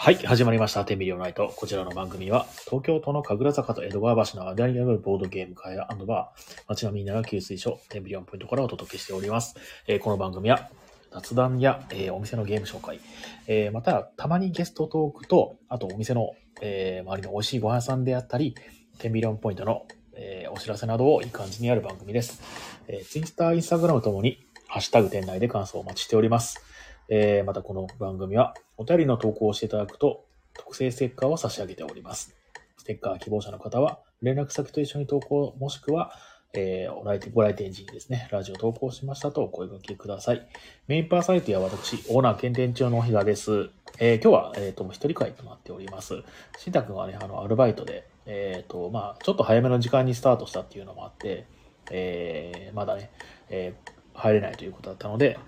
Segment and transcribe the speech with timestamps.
[0.00, 0.84] はい、始まりました。
[0.84, 1.52] テンビリオンナイト。
[1.56, 9.56] こちらの番組は、東京都の神楽坂と江戸川橋の間にあるボードゲーム会バー、街のみんなが給水所、テンビリオンポイントからお届けしております。
[9.88, 10.70] えーこの番組は、
[11.12, 13.00] 雑談や、えーお店のゲーム紹介、
[13.48, 16.30] えーまた、たまにゲストトークと、あとお店の、
[16.60, 18.54] え周りの美味しいご飯屋さんであったり、
[19.00, 22.40] テンビリオンポイントの、えお知らせなどをいい感じにやる番組です。
[22.86, 26.62] えー、Twitter、Instagram ともに、ハッシュタグ店内で感想をお待ちしております。
[27.10, 32.36] えーまたこの番組は、お便りの投稿をしていただくと、特製ステッカーを差し上げております。
[32.76, 36.12] ステッカー希望者の方は、連絡先と一緒に投稿、もしくは、
[36.52, 40.46] えーお来店ご来店時にですね、ラジオ投稿しましたとお声掛けください。
[40.86, 43.70] メインパーソナリティは私、オーナー検定中の日賀です。
[43.98, 46.22] えー今日は、えっ、と、一人会となっております。
[46.58, 51.46] しんたくんはね、あの、アルバイトで、えっ、と、まあちょっと早めの時間にスタートしたっていうのもあって、
[51.90, 53.10] えーまだね、
[53.48, 55.38] えー入れないということだったので、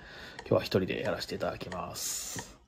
[0.51, 2.59] 今日は一人でやらせていただきます。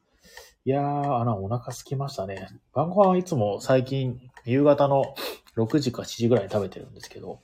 [0.65, 2.47] いやー、あの、お腹空きましたね。
[2.73, 5.17] 晩ご飯はいつも最近、夕方の
[5.57, 7.41] 6時か7時ぐらいに食べてるんですけど、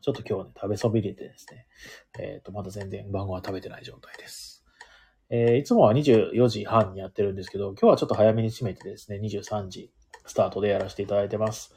[0.00, 1.66] ちょっと今日はね、食べそびれてですね、
[2.18, 4.64] えっ、と、まだ全然晩ご飯食べてない状態です。
[5.28, 9.92] えーいつもは24時半にやってるんですけど、今日はちょっと早めに閉めてですね、23時
[10.24, 11.74] スタートでやらせていただいてます。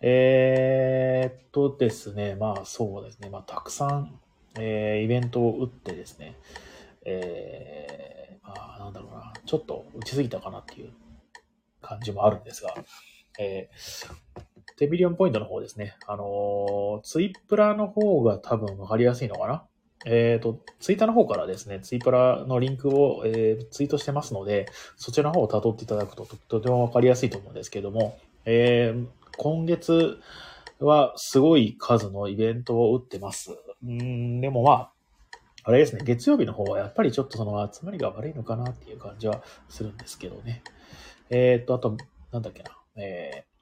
[0.00, 4.18] えーっとですね、まあそうですね、まあたくさん、
[4.58, 6.34] えーイベントを打ってですね、
[7.06, 10.92] えー、まあなんだろうな、ちょっと打ちすぎたかなっていう
[11.80, 12.74] 感じもあるんですが、
[13.38, 19.64] えー、テビリオンポイントの方ですね、あのツイプラの方が多分わかりやすいのかな。
[20.04, 29.06] えっ、と、ツイッターの方からですね、ツイプラのリンクを、えーツイートしてますので、そちらの方を辿っていただくととてもわかりやすいと思うんですけども、えー
[29.38, 30.18] 今月
[30.78, 33.50] はすごい数のイベントを打ってます。
[33.84, 34.92] うん、でもまあ、
[35.68, 40.62] あれですね、月曜日の方はやっぱりちょっとその集まりが悪いのかなっていう感じはするんですけどね。
[41.28, 41.96] えっ、と、あと、
[42.30, 43.56] なんだっけな、えー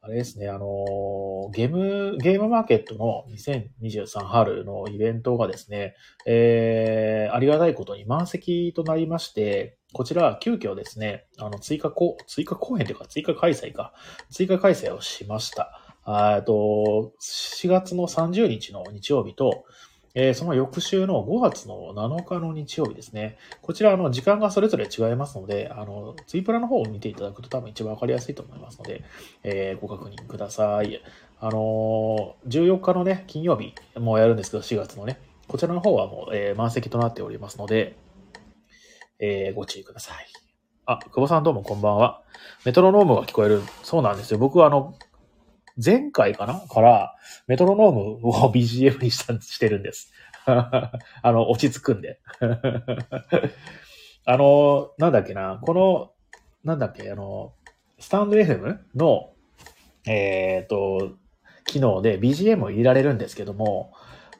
[0.00, 5.94] あれですね、あのゲーム、ゲームマーケットの2023春のイベントがですね、
[6.26, 13.94] えーありがたいことに満席となりまして、こちら、急遽ですね、あの、追加こ、追加公演というか、追加開催か、
[14.30, 15.80] 追加開催をしました。
[16.06, 19.64] えっと、4月の30日の日曜日と、
[20.16, 23.36] えーその翌週の5月の7日の日曜日ですね。
[23.62, 29.02] こちら、あの、時間がそれぞれ違いますので、あの、ツイプラの方を見ていただくと多分一番わかりやすいと思いますので、
[29.42, 31.00] えーご確認ください。
[31.40, 37.96] あのー14日のね、金曜日もやるんですけど、4月のね、こちらの方はもう、え満席となっておりますので、
[39.18, 40.26] えご注意ください。
[40.86, 42.22] あ、久保さんどうもこんばんは。
[42.64, 43.62] メトロノームが聞こえる。
[43.82, 44.38] そうなんですよ。
[44.38, 44.94] 僕はあの、
[45.82, 46.60] 前回かな？
[46.60, 50.12] から、メトロノームを BGM にしたしてるんです。
[50.46, 50.92] あ
[51.24, 52.20] の、落ち着くんで。
[54.26, 56.12] あの、なんだっけな、この、
[56.64, 57.52] なんだっけ、あの、
[57.98, 59.32] スタンド FM の、
[60.06, 61.12] えっ、と、
[61.64, 63.92] 機能で BGM を入れられるんですけども、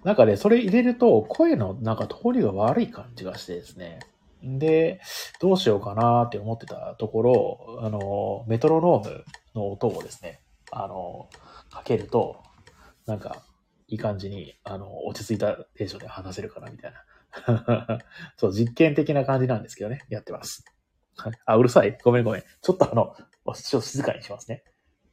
[0.05, 4.01] なんかね、それ入れると声のなんか通りが悪い感じがしてですね。
[4.43, 5.01] で、
[5.41, 9.25] どうしようかなって思ってたところ、あの、メトロノーム
[9.55, 10.41] の音をですね、
[10.83, 11.29] あの、
[11.71, 12.43] かけると、
[13.07, 13.45] なんか、
[13.87, 17.99] いい感じに、あの、落ち着いたテンションで話せるかなみたいな。
[18.37, 20.65] そう、実験的な感じなんですけどね、やってます。
[21.47, 21.97] あ、うるさい？
[22.03, 22.43] ごめんごめん。
[22.43, 23.15] ちょっとあの、
[23.55, 24.65] ちょっと静かにしますね。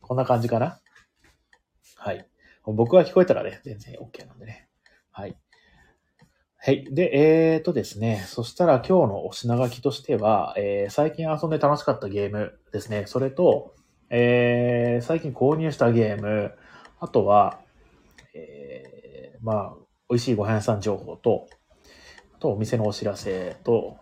[0.01, 0.79] こんな感じかな？
[1.97, 2.28] はい。
[2.66, 4.69] 僕は聞こえたらね、全然 OK なんでね。
[5.11, 5.38] はい。
[6.57, 6.85] はい。
[6.93, 7.11] で、
[7.53, 13.05] えーとですね、そしたら今日のお品書きとしては、えー最近遊んで楽しかったゲームですね。
[13.07, 13.75] それと、
[14.13, 16.53] えー最近購入したゲーム、
[16.99, 17.61] あとは、
[18.33, 19.75] えーまあ、
[20.09, 21.47] 美味しいご飯屋さん情報と、
[22.35, 23.97] あとお店のお知らせと、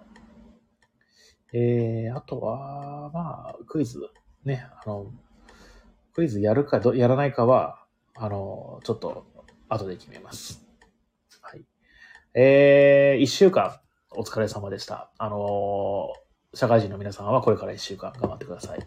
[1.53, 3.99] えー、あとは、まあ、クイズ、
[4.43, 5.13] ね、あの、
[6.13, 9.25] クイズやるかやらないかは、あの、ちょっと
[9.69, 10.65] 後で決めます。
[11.39, 11.63] はい。
[12.33, 13.79] えー、一週間
[14.09, 15.11] お疲れ様でした。
[15.19, 16.09] あの、
[16.55, 18.79] 社会人の皆さんはこれから一週間頑張ってください。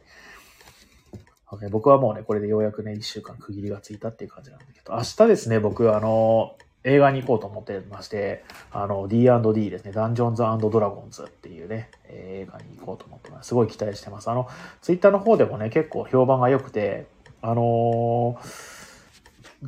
[1.60, 13.49] ね僕はもうね、これでようやくね、一週間区切りがついたっていう感じなんだけど、明日ですね、僕、あの、映画に行こうと思ってまして、あの、D&D ですね、ダンジョンズドラゴンズっていうね、映画に行こうと思ってます。
[13.49, 14.31] すごい期待してます。
[14.31, 14.49] あの、
[14.81, 17.06] ツイッターの方でもね、結構評判が良くて、
[17.40, 18.82] あのー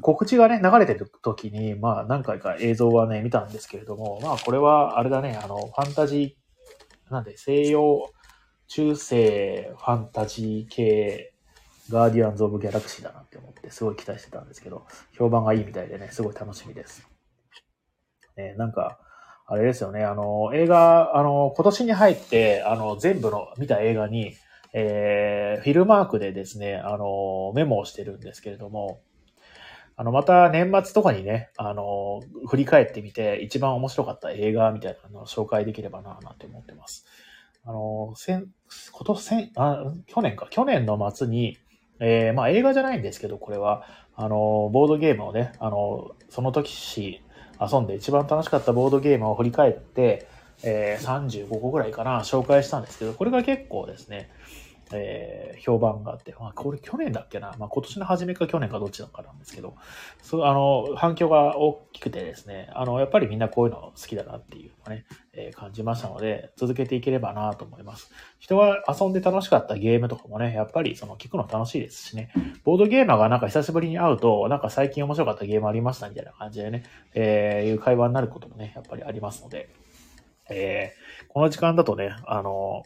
[0.00, 8.10] 告知がね、流れてる時に、まあ何回か映像はね、見たんですけれども、まあこれはあれだね、あの、ファンタジー、なんで、西洋、
[8.66, 11.33] 中世、ファンタジー系、
[11.90, 17.06] ガーディアンズ・オブ・ギャラクシーだなって思って、すごい期待してたんですけど、評判がいいみたいでね、すごい楽しみです。
[18.36, 18.98] ね、なんか、
[19.46, 24.34] あれですよね、あの、映画、あの、今年に入って、あの、全部の見た映画に、
[24.72, 29.00] えー、フィルマークでですね、あの、メモをしてるんですけれども、
[29.96, 37.04] あの、また年末とかにね、あの、振り返ってみて、一番面白かった映画みたいなのを紹介できればな、なんて思ってます。
[37.64, 38.48] あの、先、
[38.90, 41.58] 今年、あ、去年か、去年の末に、
[42.00, 43.84] えー、まあ映画じゃないんですけど、これは、
[44.16, 47.22] あの、ボードゲームをね、あの、その時し
[47.60, 50.26] 遊んで一番楽しかったボードゲームを振り返って、
[50.62, 54.30] えー、35個ぐらいかな、紹介したんですけど、これが結構ですね、
[54.92, 59.76] えー、評判があって、まあ、これ去年だっけな、まあ、今年の初めか去年かどっちだかなんですけど、
[60.22, 68.10] そうあの、反響が大きくてですね、あの、やっぱりみんなこういうの好きだなっていうのね、えー、感じましたので、続けていければなと思います。
[68.38, 72.30] 人が遊んで楽しかったゲームとかもね、やっぱりその聞くの楽しいですしね、
[72.64, 76.84] ボードゲーマーがなんか久しぶりに会うと、なんか最近面白かったゲームありましたみたいな感じでね、
[77.14, 79.70] えー、いう会話になることもね、やっぱりありますので、
[80.50, 82.82] えー、この時間だとね、あの、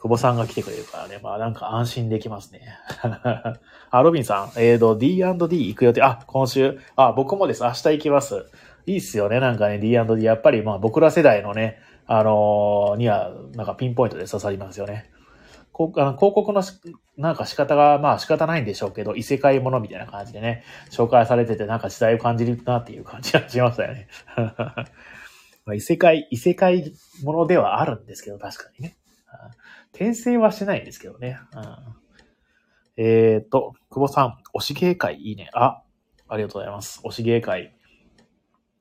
[0.00, 2.60] 久保さんが来てくれるからね、まあなんか安心できますね。
[3.90, 8.46] あ、ロビンさん、えーと、D&D 行く予定、あ、今週、あ、僕もです、明日行きます。
[8.86, 15.10] いいっすよね、なんかね、D&D、やっぱりまあ僕ら世代のね、あのー、には、なんかピンポイントで刺さりますよね。
[15.78, 16.62] こあの広告の
[17.16, 24.08] なんか仕方が、まあ仕方ないんでしょうけど、異世界ものみたいな感じでね、紹介されてて、なんか時代を感じるなっていう感じがしましたよね。
[25.76, 26.92] 異世界、異世界
[27.22, 28.96] ものではあるんですけど、確かにね。
[29.92, 31.38] 転生はしてないんですけどね。
[32.96, 35.50] うん、えっ、と、久保さん、推し芸会いいね。
[35.52, 35.82] あ、
[36.28, 37.00] ありがとうございます。
[37.04, 37.74] 推し芸会。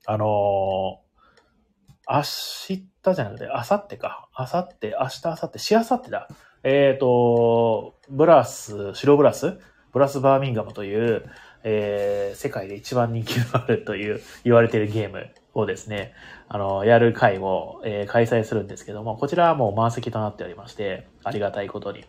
[0.06, 4.30] あのー、明日じゃなくて、明後日か。
[4.38, 6.27] 明後日、明日、明後日、しあさってだ。
[6.63, 9.59] えっ、ー、と、ブラス、白ブラス？
[9.92, 11.25] ブラスバーミンガムという、
[11.63, 16.13] えー、世界で一番人気のあるという言われているゲームをですね、
[16.48, 22.06] あの、やる会を、えー、開催するんですけども、こちらはもう満席となっておりまして、ありがたいことに。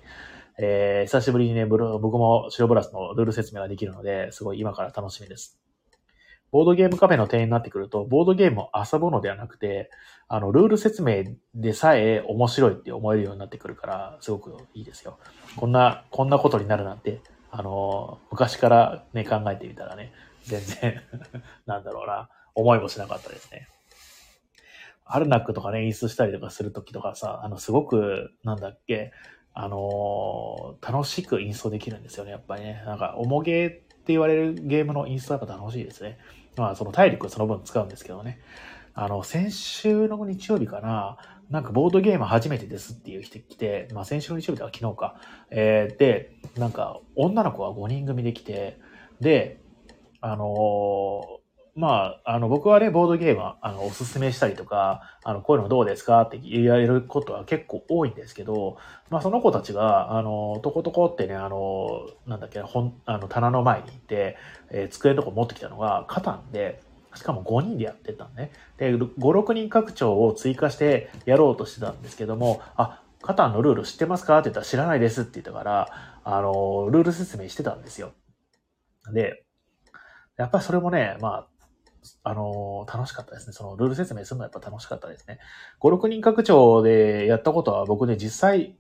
[0.61, 5.59] えー、久しぶりにね、僕も白ブラスのルール説明ができるので、すごい今から楽しみです。
[6.51, 9.91] ボードゲームカフェの店員になってくると、ボードゲームを遊ぶのではなくて、
[10.29, 11.25] あの、ルール説明
[11.55, 15.19] でさえ面白いって思えるようになってくるから、すごくいいですよ。
[15.57, 20.13] こんな、こんなことになるなんて、あの、昔からね、考えてみたらね、
[20.45, 21.03] 全然
[21.67, 22.31] なんだろうな、
[22.61, 23.69] 思いもしなかったですね。
[25.05, 29.13] アルナックとかね、演出したりとかするときとかさ、あの、すごく、なんだっけ、
[29.55, 32.83] あのー、楽しくインストできるんですよね、やっぱりね。
[32.85, 36.19] なんか、重ゲーって言われるゲームのインストはやっぱ楽しいですね。
[36.57, 38.41] まあ、その体力その分使うんですけどね。
[38.93, 41.17] あの、先週の日曜日かな、
[41.49, 45.21] なんかボードゲーム初めてですっていう人来て、まあ先週の日曜日では昨日か。
[45.51, 48.79] えー、で、なんか女の子が5人組で来て、
[49.21, 49.61] で、
[50.21, 51.38] あの
[51.79, 58.79] まあ、あの、僕はね、ボードゲームは、あの、おすすめしたりとか、あの、こういうのどうですかって言われることは結構多いんですけど、
[59.11, 64.37] まあ、その子たちが、あの、とことこってね、あの、なんだっけ、本、あの、棚の前に行って、
[64.71, 66.83] えー、机のとこ持ってきたのが、カタンで、
[67.15, 68.51] しかも5人でやってたんね。
[68.79, 78.15] で、5、6人拡張を追加してやろうとしてたんですけども、あ、カタンのルール知ってますかって言ったら知らないですって言ったから、あの、ルール説明してたんですよ。
[79.13, 79.45] で、
[80.37, 81.58] やっぱりそれもね、まあ、
[82.23, 83.53] あの、楽しかったですね。
[83.53, 85.39] そのルール説明するのはやっぱ楽しかったですね。
[85.81, 88.77] 5、6人拡張でやったことは僕ね、実際、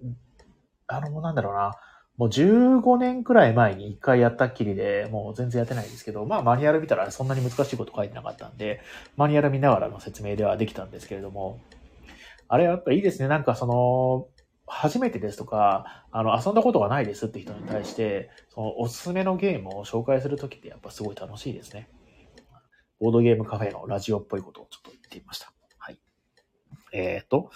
[0.87, 1.73] あの、なんだろうな、
[2.17, 8.81] もう15年くらい前に1回やったっきりで、もう全然やってないですけど、まあマニュアル見たらそんなに難しいこと書いてなかったんで、
[9.17, 11.61] マニュアル見ながらの説明ではできたんですけれども、
[12.49, 13.29] あれやっぱいいですね。
[13.29, 14.27] なんかその、
[14.67, 21.89] 初めてですとか、あの、遊んだことがないですって人に対して、そのおすすめのゲームを紹介するときってやっぱすごい楽しいですね。
[23.01, 25.53] ボードゲームカフェのラジオっぽいことをちょっと言ってみました。
[25.79, 25.99] はい。
[26.93, 27.51] えっ、ー、と、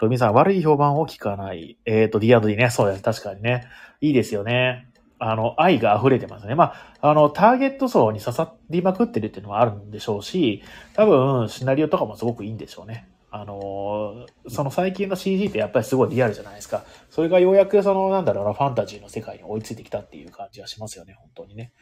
[0.00, 1.78] ロビンさん、悪い評判を聞かない。
[1.84, 3.02] えっ、ー、と、D&D ね、そうです。
[3.02, 3.66] 確かにね。
[4.00, 4.88] いいですよね。
[5.18, 6.54] あの、愛が溢れてますね。
[6.54, 10.62] まあ、あの、ターゲット層に刺さりまくってるっていうのはあるんでしょうし、
[10.94, 13.06] 多分、シナリオとかもすごくいいんでしょうね。
[13.32, 16.84] あのその最近の CG ってやっぱりすごいリアルじゃないですか。
[17.10, 21.72] それがようやくその、なんだろうな、ファンタジーの世界に追いついてきたっていう感じはしますよね、本当にね。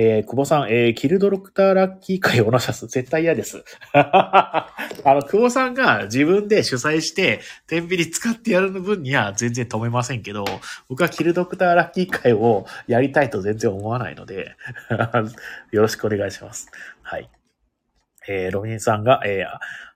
[0.00, 3.64] えー、久保さん、えー、キルドロクターラッキー会オナシャス、絶対嫌です。
[3.92, 4.72] あ
[5.04, 10.44] の、久保さんが自分で主催して、天秤に使ってやる分には全然止めませんけど、
[10.88, 14.54] 僕はキルドクターラッキー会をやりたいと全然思わないので、
[15.72, 16.70] よろしくお願いします。
[17.02, 17.28] はい。
[18.28, 19.46] えー、ロビンさんが、えー、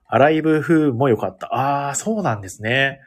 [0.09, 1.47] アライブ風も良かった。
[1.87, 2.99] あー、そうなんですね。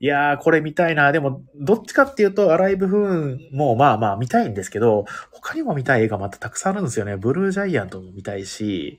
[0.00, 1.12] いやー、これ見たいな。
[1.12, 7.16] でも、どっちかっていうと、アライブフーンもまあまあ見たいんですけど、他にも見たい映画またたくさんあるんですよね。
[7.16, 8.98] ブルージャイアントも見たいし、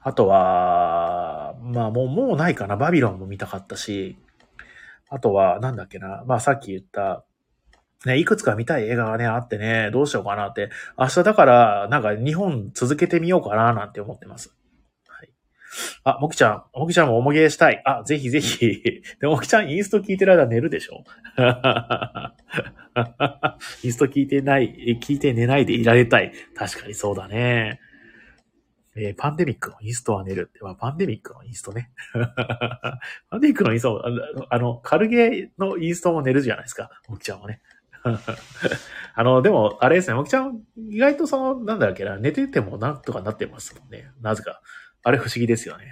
[0.00, 2.76] あとは、まあもう、もうないかな。
[2.76, 4.16] バビロンも見たかったし、
[5.08, 6.24] あとは、なんだっけな。
[6.26, 7.24] まあさっき言った、
[8.04, 10.70] ね、いくつか見たい映画がね、あってね、どうしようかなって。
[10.98, 14.54] 明日だから、なんか日本続けてみようかななんて思ってます。
[16.04, 17.82] あ、もきちゃん、もきちゃんもおもげしたい。
[17.84, 18.82] あ、ぜひぜひ。
[19.20, 21.04] で、ももきちゃんインスト聞いてる間寝るでしょ？
[23.82, 26.32] インスト聞いてない、聞いて寝ないでいられたい。
[26.54, 27.80] 確かにそうだね。
[28.98, 30.50] えー、パンデミックのインストは寝る。
[30.62, 31.90] まあ、パンデミックのインストね。
[33.30, 34.02] パンデミックのインストも、
[34.48, 36.90] あの、軽ゲーのインストも寝るじゃないですか。
[37.08, 37.60] もきちゃんはね。
[39.14, 44.10] あの、でも、あれですね、もきちゃん、意外とその、なんだっけな、寝ててもなんとかなってますもんね。
[44.22, 44.62] なぜか。
[45.06, 45.84] あれ不思議ですよね。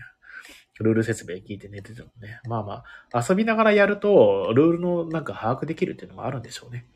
[0.81, 2.41] ルール説明聞いて寝ててもね。
[2.49, 6.87] まあまあ、遊びながらやると、ルールのなんか把握できるっていうのがあるんでしょうね。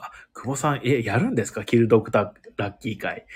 [0.00, 1.64] あ、久保さん、え、やるんですか？
[1.64, 3.26] キルドクターラッキー会。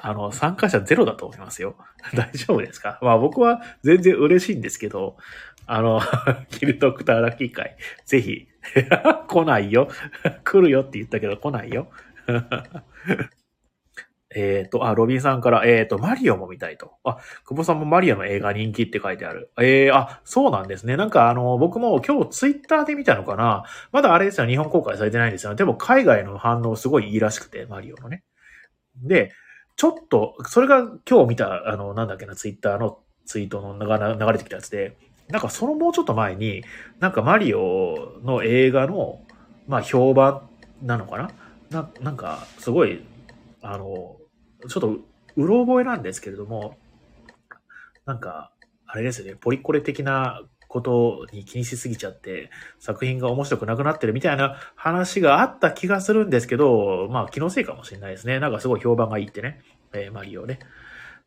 [0.00, 1.76] あの、参加者ゼロだと思いますよ。
[2.16, 2.98] 大丈夫ですか？
[3.02, 5.18] まあ僕は全然嬉しいんですけど、
[5.66, 6.00] あの、
[6.48, 7.76] キルドクターラッキー会、
[8.06, 8.48] ぜひ、
[9.28, 9.88] 来ないよ。
[10.42, 11.90] 来るよって言ったけど来ないよ。
[14.34, 16.94] えっと、あ、ロビンさんから、えっ、ー、と、マリオも見たいと。
[17.04, 19.52] あ、久保さんもマリオの映画人気って書いてある。
[19.60, 20.96] えー、あ、そうなんですね。
[20.96, 23.64] なんかあの、僕も今日ツイッターで見たのかな。
[23.92, 25.54] まだあれですよ、日本公開されてないんですよ。
[25.54, 28.24] でも海外の反応すごいいいらしくて、マリオのね。
[28.96, 29.32] で、
[29.76, 34.96] ちょっと、それが今日見た、あの、なんだっけな、ツイッターのツイートの流れてきたやつで、
[35.28, 36.64] なんかそのもうちょっと前に、
[36.98, 39.20] なんかマリオの映画の、
[39.68, 40.48] まあ評判
[40.82, 41.30] なのかな
[41.70, 43.04] な、なんかすごい、
[43.72, 44.16] あの、
[44.68, 44.98] ちょっと
[45.36, 46.76] うろ覚えなんですけれども、
[48.04, 48.52] なんか、
[48.86, 58.40] あれですね、ポリコレ的なことに気にしすぎちゃって、作品が面白くなくなってるみたいな話があった気がするんですけど、まあ気のせいかもしれないですね。
[58.40, 59.60] なんかすごい評判がいいってね、
[59.92, 60.58] えー、マリオね。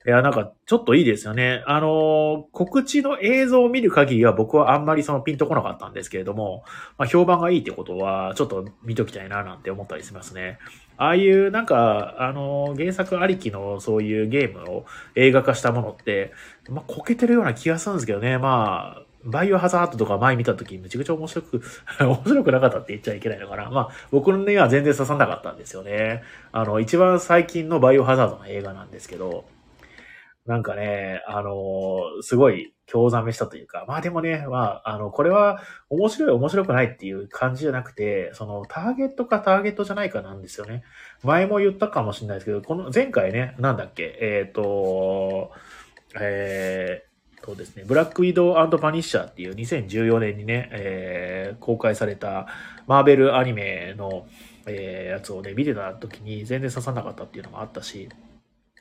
[0.06, 1.62] いや、なんか、ちょっといいですよね。
[1.68, 6.64] あのー、告知の映像を見る限りは僕はあんまりそのピンとこなかったんですけれども、
[6.98, 10.58] まあ、評判がいいってことは、ちょっと見ときたいななんて思ったりしますね。
[11.00, 16.34] ああいうなんか、あの、原作ありきのそういうゲームを映画化したものって、
[16.70, 18.38] まあ、こけてるような気がするんですけどね。
[18.38, 21.62] まあ、バイオハザードとか前見た時にめちゃくちゃ面白く
[22.00, 23.70] 面白くなかったって言っちゃいけないのかな。
[23.70, 26.22] まあ、僕のには全然刺さなかったんですよね。
[26.52, 29.46] あの、一番最近のバイオハザードの映画なんですけど、
[30.46, 40.84] なんかね、あの、すごい興ざめしたというか、まあでもね、まあ、あの、これは面白い面白くないっていう感じじゃなくて、そのターゲットかターゲットじゃないかなんですよね。
[41.24, 45.52] 前も言ったかもしれないですけど、この前回ね、なんだっけ、えっ、ー、と、
[46.20, 52.48] えー、そうですね、ブラックウィドウパニッシャーっていう2014年にね、えー、公開された
[52.88, 54.26] マーベルアニメの、
[54.66, 58.10] えー、やつをね、見てた時に全然刺さなかったっていうのもあったし、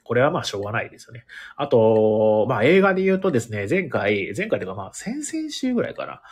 [0.08, 1.26] これはまあしょうがないですよね。
[1.56, 6.22] あと、まあ映画で言うとですね、前回、前回というかまあ先々週ぐらいから、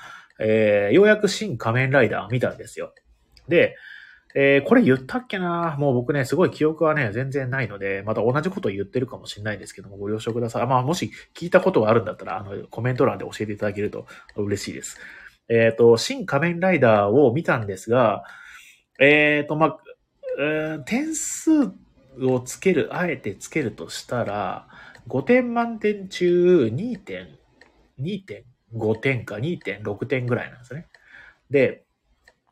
[0.40, 2.94] えー、ようやく新仮面ライダー見たんですよ。
[3.48, 3.76] で、
[4.34, 5.76] えー、これ言ったっけな？
[5.78, 10.66] もう僕ね、すごい記憶はね、全然ないので、また同じこと言ってるかもしれないんですけども、ご了承ください。
[10.66, 14.06] まあ、もし聞いたことがあるんだったら、あの、コメント欄で教えていただけると
[14.36, 14.98] 嬉しいです。
[15.48, 18.24] えっ、ー、と、新仮面ライダーを見たんですが、
[19.00, 19.78] えっ、ー、と、まあ、
[20.38, 21.50] えー、点数
[22.22, 24.68] をつける、あえてつけるとしたら、
[25.08, 30.86] 5点満点中2.2.5点か2.6点ぐらいなんですね。
[31.50, 31.84] で、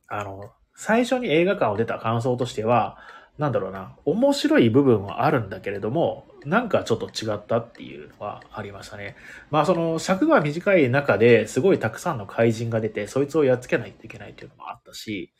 [0.07, 2.99] あの、最初に映画館を出た感想としては、
[3.39, 9.17] なんだろうな、面白い部分はあるんだけれども、なんかちょっと違ったっていうのはありましたね。
[9.51, 15.33] まあその尺が短い中ですごいたくさんの怪人が出て、そいつをやっつけないといけないっていうのもあったし、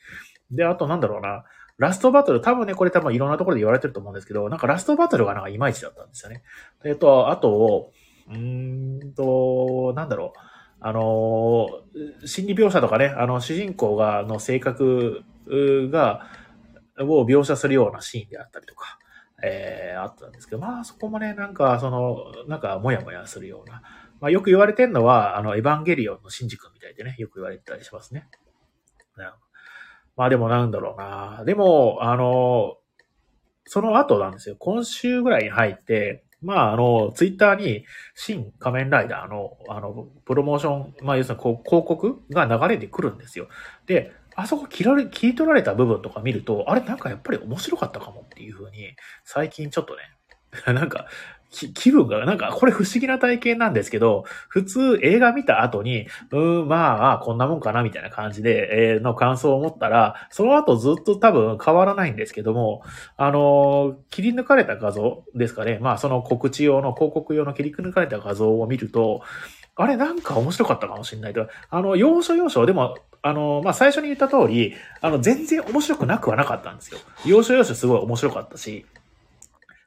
[0.51, 1.45] で、あとなんだろうな、
[1.77, 6.43] ラストバトル、多分ね、これ多分いろんなところで言われてると思うんですけど、なんかラストバトルがなんかいまいちだったんですよね。
[6.85, 7.91] えっと、あと、
[8.31, 10.39] うんと、なんだろう。
[10.79, 11.67] あの、
[12.25, 15.23] 心理描写とかね、あの、主人公が、の性格
[15.91, 16.27] が、
[16.99, 18.99] を描写するようなシーンであったりとか、
[19.43, 23.81] えー、あったんですけど、まあそこもね、なんか、その、なんか、もやもやするような。
[24.21, 28.27] まあよく言われてるのは、あの、エヴァンゲリオンのシンジ君みたいでね、よく言われてたりしますね。
[30.15, 31.43] まあでもなんだろうな。
[31.45, 32.77] でも、あの、
[33.65, 34.55] その後なんですよ。
[34.59, 43.47] 今週ぐらいに入って、まあ、あの、ツイッターに、新仮面ライダーの、あの、プロモーション、まあ、要するにこう広告が流れてくるんですよ。
[43.87, 50.01] で、あそこ切られ、切り取られた部分とか見ると、あれなんかやっぱり面白かったかもっていうふうに、最近ちょっとね、
[50.73, 51.07] なんか
[51.55, 62.83] き気分が、なんかこれ不思議な体験なんですけど、普通映画見た後に、うーん、まあ、こんなもんかなみたいな感じで、えー、の感想を持ったら、その後ずっと多分変わらないんですけども、
[63.17, 65.79] あの切り抜かれた画像ですかね。
[65.81, 69.21] まあ、その告知用の、広告用の切り抜かれた画像を見ると、
[69.77, 71.47] あれなんか面白かったかもしれないと。
[71.69, 76.99] あの、要所要所、でも、あの、まあ、最初に言った通り、あの、全然面白くなくはなかったんですよ。
[77.25, 78.85] 要所要所すごい面白かったし、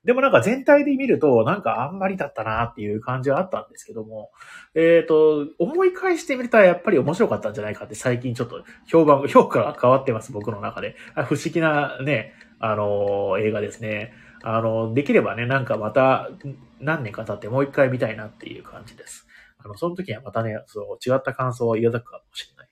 [0.08, 4.30] でもなんか全体で見ると、なんかあんまりだったなっていう感じはあったんですけども、
[4.74, 10.96] えっ、と、思い返してみるとやっぱり面白かったんじゃないかって最近ちょっと評判、評価が変わってます、僕の中で。
[11.26, 14.14] 不思議なね、あの映画ですね。
[14.42, 16.30] あの、できればね、なんかまた
[16.80, 19.26] 何年か経ってもう一回見たいなっていう感じです。
[19.58, 22.67] あの、その時はまたね、そう、違った感想をいただくかもしれない。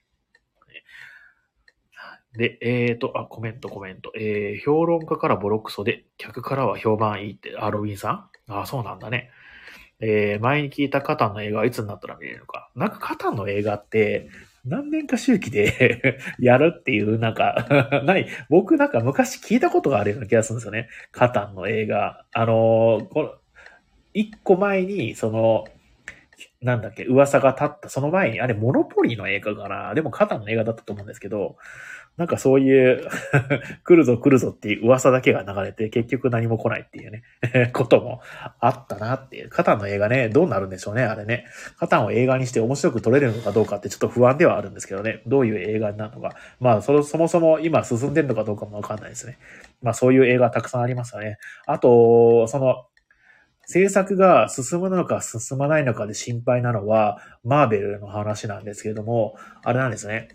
[2.37, 4.13] で、えーと、あ、コメント、コメント。
[4.19, 8.53] えー、評論家からボロクソで、客からは評判いいって、あ、ロビンさん？
[8.53, 9.31] あ、そうなんだね。
[10.01, 12.71] えー、前に聞いたカタンの映画はいつになったら見れるのか。
[12.77, 14.29] なんかカタンの映画って、
[14.65, 17.67] 何年か周期で やるっていう、なんか、
[18.05, 20.89] 何僕なんか昔聞いたことがあるような気がするんですよね。
[21.13, 22.25] カタンの映画。
[22.33, 23.35] あのーこの、
[24.13, 25.65] 一個前に、その、
[26.61, 31.57] なんだっけ、噂が立った、その前に、あれ、モノポリの映画かなでもカタンの映画だったと思うんですけど、
[32.17, 33.07] なんかそういう、
[33.85, 37.23] 来るぞ来るぞっていう噂だけが流れて、結局何も来ないっていうね、
[37.75, 38.21] ことも
[38.59, 39.51] あったなっていう。
[39.51, 41.45] カタンの映画ね、どうなるんでしょうね、あれね。
[41.79, 45.23] カタンを映画にして面白く撮れるのかどうかってちょっと不安ではあるんですけどね。
[45.27, 46.37] どういう映画になるのか。
[46.59, 49.39] まあ、そそもそも今進んでるのかどうかもわかんないですね。
[49.83, 51.37] まあ、そういう映画たくさんありますよね。
[51.67, 52.87] あと、その、
[53.69, 60.29] 制作が進むのか進まないのかで心配なのは、マーベルの話なんですけれども、あれなんですね。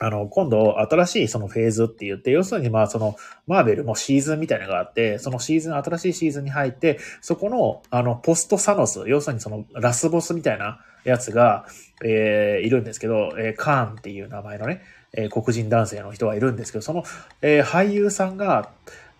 [0.00, 11.66] あの、今度、新しいそのフェーズって言って、要するにまあその、マーベルもシーズンみたいなのがあって、そのシーズン、新しいシーズンに入って、そこの、あの、ポストサノス、要するにその、ラスボスみたいなやつが、
[12.04, 14.82] えー、いるんですけど、えー、カーンっていう名前のね、
[15.14, 17.02] えー黒人男性の人がいるんですけど、その、
[17.42, 18.70] えー俳優さんが、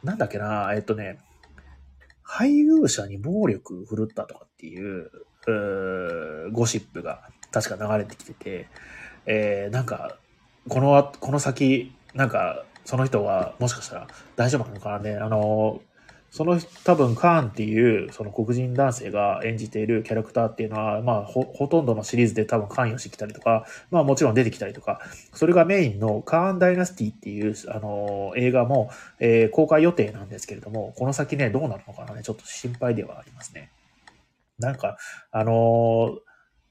[0.04, 1.18] なんだっけな、えっとね、
[2.24, 5.10] 俳優者に暴力振るったとかっていう、
[5.46, 8.68] うーゴシップが確か流れてきてて、
[9.26, 10.18] えーなんか、
[10.68, 15.16] この、この先、なんか、その人はもしかしたら大丈夫なのかなね。
[15.16, 15.82] あの、
[16.30, 25.00] その多分カーンっていうその黒人男性が演じているキャラクターっていうのは、まあほ、ほとんどのシリーズで多分関与してきたりとか、まあもちろん出てきたりとか、
[25.34, 33.70] それがメインのカーンダイナスティっていう、あの、映画も、えー公開予定なんですけれども、この先ね、どうなるのかなね、ちょっと心配ではありますね。
[34.58, 34.96] なんか、
[35.30, 36.18] あの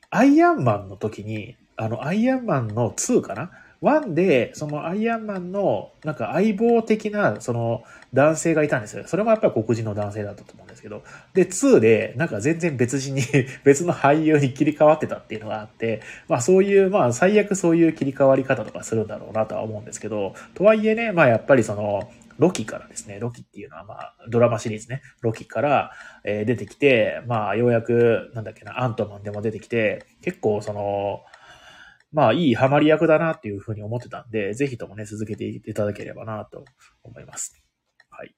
[0.09, 9.03] アイアンマンの時に、あの、アイアンマンの2かな ?1 で、そのアイアンマンの、なんか相棒的な、その、男性がいたんですよ。
[9.05, 11.03] それもやっぱり黒人の男性だったと思うんですけど。
[11.33, 13.21] で、2で、なんか全然別人に、
[13.63, 25.91] 別の俳優に切り替わってたっていうのがあって、まあそういう、まあ最悪そういう切り替わり方とかするんだろうなとは思うんですけど、とはいえね、まあやっぱりその、ロキからですね、ロキっていうのはまあドラマシリーズね、ロキから、
[26.23, 31.23] え出てきて、まあようやく、なんだっけな、アントマンでも出てきて、結構その、
[32.11, 36.63] まあいいハマり役だなっていうふうに思ってたんで、ぜひともね、続けていただければなと
[37.03, 37.61] 思います。
[38.09, 38.35] はい。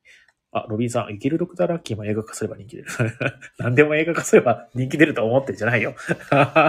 [0.51, 2.87] あ、ロビンさん、イケるドクターラッキーも映画化すれば人気出る。
[3.59, 5.93] 何でも映画化すれば人気出ると思ってるんじゃないよ。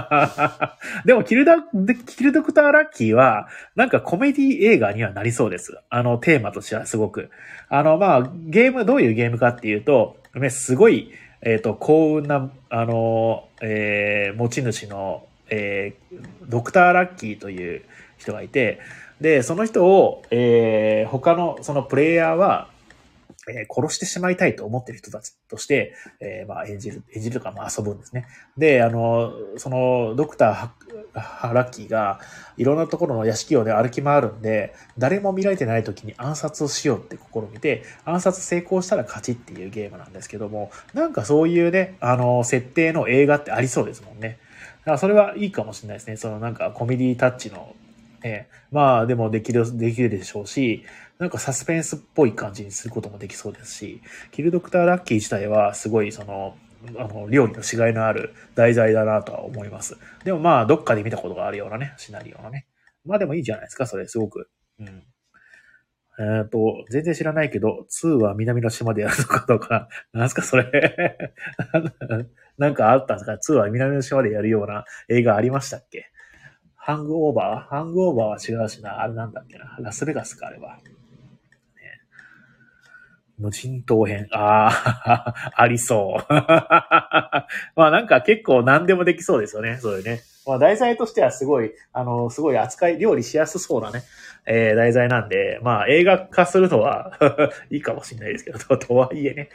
[1.07, 1.57] でもキルダ、
[2.07, 5.81] キルドクターラッキーは、なんかコメディ映画にはなりそうです。
[5.89, 7.31] あの、テーマとしてはすごく。
[7.71, 11.11] あの、まあ、ゲーム、どういうゲームかっていうと、ね、すごい、
[11.41, 17.83] えっ、と、幸運な、あの、えー持ち主の、えードクターラッキーという
[18.19, 18.81] 人がいて、
[19.21, 22.69] で、その人を、えー他の、そのプレイヤーは、
[23.49, 28.27] えー殺してしまいたいと思ってる人たちとして、えーまあ、演じる、演じるとか、まあ、遊ぶんですね。
[28.57, 30.73] で、あの、その、ドクターハ
[31.15, 32.21] ハラッキーが、
[32.57, 44.39] いろんなところの屋敷をね、歩き回るんで、誰も見られてない時に暗殺をしようって試みて、暗殺成功したら勝ちっていうゲームなんですけども、なんかそういうね、あの、設定の映画ってありそうですもんね。
[44.81, 46.17] だからそれはいいかもしれないですね。
[46.17, 47.75] そのなんかコメディタッチの、
[48.23, 50.85] えまあでもできる、できるでしょうし、
[51.19, 56.57] なんかサスペンスっぽい感じにすることもできそうですし、キルドクターラッキー自体はすごいその、
[56.97, 59.99] あの、料理のしがいのある題材だなとは思います。
[60.25, 62.67] でもまあ、どっかで見たことがあるようなね、シナリオのね。
[63.05, 64.49] まあでもいいじゃないですか、それ、すごく。
[64.79, 65.05] うん。
[66.21, 70.21] えっ、と、全然知らないけど、2は南の島でやるのかどうかな。
[70.21, 71.17] なんすか、それ。
[72.61, 76.11] なんかあったんですか ?2 は南の島でやるような映画ありましたっけ？
[76.77, 77.75] ハングオーバー？
[77.75, 79.01] ハングオーバーは違うしな。
[79.03, 79.77] あれなんだっけな？
[79.81, 80.77] ラスベガスか、あれは。
[80.77, 80.83] ね
[83.39, 84.29] 無人島編。
[84.33, 86.27] ああ、 ありそう。
[86.33, 89.79] まあなんか結構何でもできそうですよね。
[89.79, 90.21] そういうね。
[90.51, 94.03] まあ題材としてはすごい、あの、すごい扱い、料理しやすそうなね、
[94.47, 97.17] えー、題材なんで、まあ映画化するのは
[97.71, 99.49] いいかもしれないですけど、と とはいえね。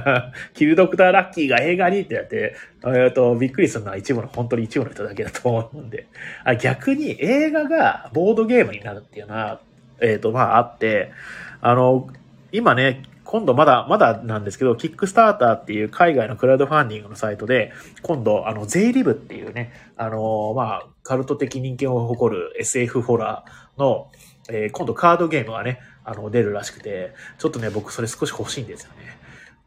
[0.54, 2.54] キルドクターラッキーが映画にってやって、
[2.86, 6.06] えっ、と、びっくりするのは一部の、本当に一部の人だけだと思うんで。
[6.44, 9.60] あ逆に映画がボードゲームになるっていうのは、
[10.00, 11.12] えっ、ー、と、まああって、
[11.60, 12.08] あの、
[12.52, 24.10] 今ね、今度まだ、まだなんですけど、キックスターターっていう海外のクラウドファンディングのサイトで、今度、あの、ゼイリブっていうね、あの、まあ、カルト的人気を誇る SF ホラーの、
[24.48, 29.18] えー、今度カードゲームがね、あの、出るらしくて、ちょっとね、僕それ少し欲しいんですよね。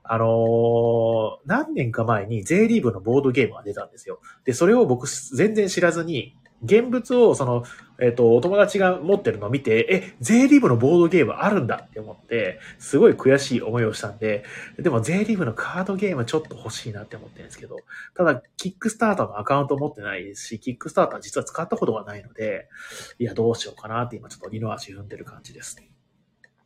[0.02, 4.22] あのー、何年か前に J リーグのボードゲームが出たんですよ。
[4.44, 7.64] で、それを僕全然知らずに、現物を、その、
[8.00, 14.44] えっ、ー、と、お友達が持ってるのを見て、え、ゼーリブのボードゲームあるんだって思って、すごい悔しい思いをしたんで、
[14.78, 17.78] でもゼーリブのカードゲームちょっと欲しいなって思ってるんですけど、
[18.16, 22.70] ただ、キックスターターのアカウント持ってないですし、キックスターター実は使ったことがないので、
[23.18, 25.78] いや、どうしようかなって今ちょっと二の足踏んでる感じです。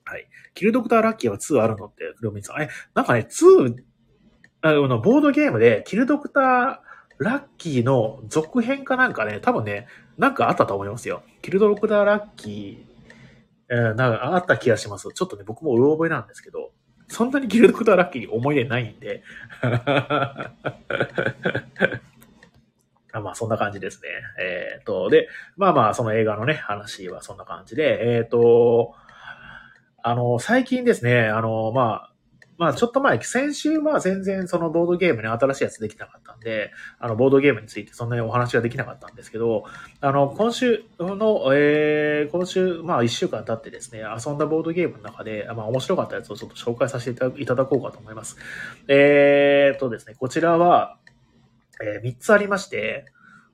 [0.04, 0.28] はい。
[0.54, 2.62] キルドクターラッキーは2あるのって、黒水さん。
[2.62, 3.76] え、なんかね、2、
[4.62, 6.85] あの、ボードゲームで、キルドクター
[7.18, 11.24] ラッキーの続編かなんかね、多分ね、なんかあったと思いますよ。
[11.42, 15.10] キルドロクダーラッキー、えー、なんかあった気がします。
[15.14, 16.72] ちょっとね、僕もうろ覚えなんですけど、
[17.08, 19.24] そんなにキルドクダーラッキーに思い出ないんで。
[23.14, 24.10] まあ、そんな感じですね。
[24.40, 28.94] えっ、ー、と、で、まあまあ、その映画のね、話はそんな感じで、えっ、ー、と、
[30.04, 32.15] あの、最近ですね、あの、まあ、
[32.58, 39.66] まあちょっと前、先週は全然そのボードゲームに新しいやつできなかったんで、あの、ボードゲームについてそんなにお話ができなかったんですけど、
[40.00, 48.38] あの、今週の、えー、今週、まあ一週間経ってですね、遊んだボードゲームの中で、まあ面白かったやつをちょっと紹介させていただこうかと思います。
[48.88, 50.98] えーとですね、こちらは、
[51.82, 53.06] えー、3つありまして、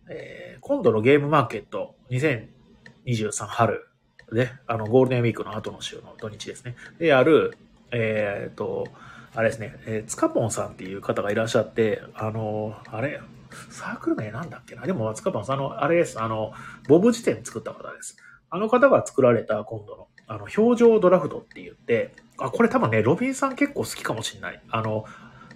[0.10, 3.88] えー、今度のゲームマーケット2023春
[4.32, 6.76] で、あの、ゴールデンウィークの後の週の土日ですね。
[7.00, 7.58] で、ある、
[7.92, 8.88] えっ、と、
[9.34, 13.22] あれですね、えー、つかぽんさんっていう方がいらっしゃって、あの、あれ、
[13.70, 14.84] サークル名なんだっけな？
[14.84, 16.54] でも、つかぽんさん、あの、あれです、あの、
[16.88, 18.18] ボブ辞典作った方です。
[18.50, 24.62] あの方が作られた今度の、あの、表情ドラフトって言って、あ、これ多分ね、ロビンさん結構好きかもしれない。
[24.70, 25.06] あの、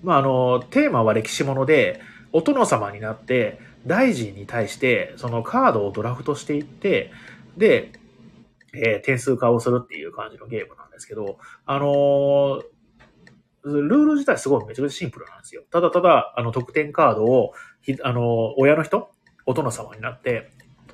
[0.03, 7.11] まあ、あの、テーマは歴史もので、お殿様になって、大臣に対して、そのカードをドラフトしていって、
[7.57, 7.91] で、
[8.77, 12.63] えー、点数化をするっていう感じのゲームなんですけど、あの、
[13.63, 15.63] ルール自体すごいめちゃくちゃシンプルなんですよ。
[15.71, 19.09] ただただ、あの、得点カードを、ひあの、親の人
[19.45, 20.51] お殿様になって、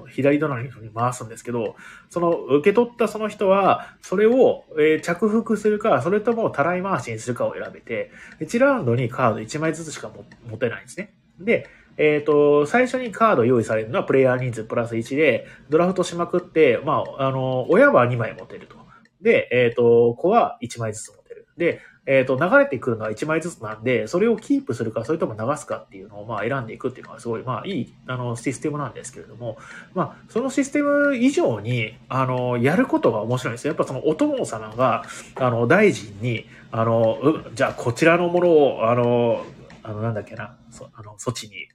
[0.10, 1.76] 左隣の人に回すんですけど、
[2.10, 10.12] その受け取ったその人は、それを、えー、着服するか、それともたらい回しにするかを選べて、1ラウンドにカード1枚ずつしか
[10.50, 11.14] 持てないんですね。
[11.40, 18.76] で、えっ、ー、と、最初にカード用意されるのはプレイヤー人数プラス1で、ドラフトしまくって、まあ、あの、親は2枚持てると。
[19.22, 21.48] で、えっ、ー、と、子は1枚ずつ持てる。
[21.58, 29.58] で、えっ、ー、と、流れてくるのは1枚ずつなんで、それをキープするか、それとも流すかっていうのを、まあ、選んでいくっていうのはすごい、まあ、いい、あの、システムなんですけれども、
[29.94, 33.72] まあ、そのシステム以上に、あの、やることが面白いんですよ。
[33.72, 35.04] やっぱそのお殿様が、
[35.36, 39.46] あの、大臣に、あの、うじゃあ、こちらのものを、あの、
[39.84, 41.68] あの、なんだっけな、そあの、措置に、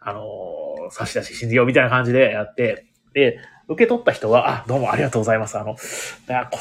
[0.00, 3.38] あのー、差し出し、信じようみたいな感じでやって、で、
[3.68, 5.58] 受け取った人は、あ、どうもありがとうございます。
[5.58, 5.80] あの、こ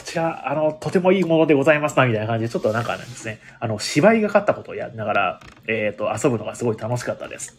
[0.03, 7.57] ちら、あの、とてもいいものでございますな、みたいな感じで、ちょっとなんかなんですね、あの、芝居がかったことをやりながら、えっ、ー、と、遊ぶのがすごい楽しかったです。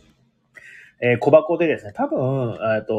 [1.01, 2.95] えー、小箱でですね、多分、えっ、と、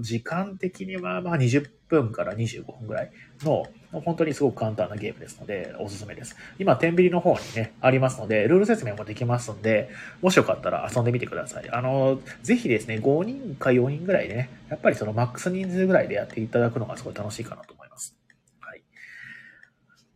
[0.00, 6.36] 時間的にはまあ20分から25分ぐらいの、本当にすごく簡単なゲームですので、おすすめです。
[6.58, 9.90] 今、天秤の方にね、ありますので、ルール説明もできますので、
[10.22, 11.70] もしよかったら遊んでみてください。
[11.70, 18.16] あの、ぜひですね、5人か4人ぐらいでね、やっぱりそのマックス人数ぐらいでやっていただくのがすごい楽しいかなと思います。
[18.60, 18.82] はい。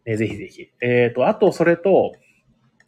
[0.06, 0.70] えぜひぜひ。
[0.80, 2.12] えっ、ー、と、あと、それと、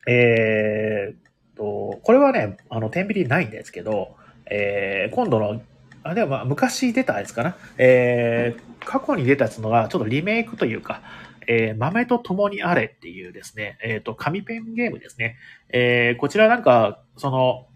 [0.07, 4.17] えー、と、これはね、あの、天秤ないんですけど、
[4.51, 5.61] えー、今度の
[6.03, 7.57] あ、でもまあ、昔出たやつかな。
[7.79, 11.03] えー、過去に出たやつのが、ちょっとリメイクというか、
[11.47, 15.37] えー、豆と共にあれっていうですね、えっ、ー、と、紙ペンゲームですね。
[15.71, 17.67] えー、こちらなんか、その、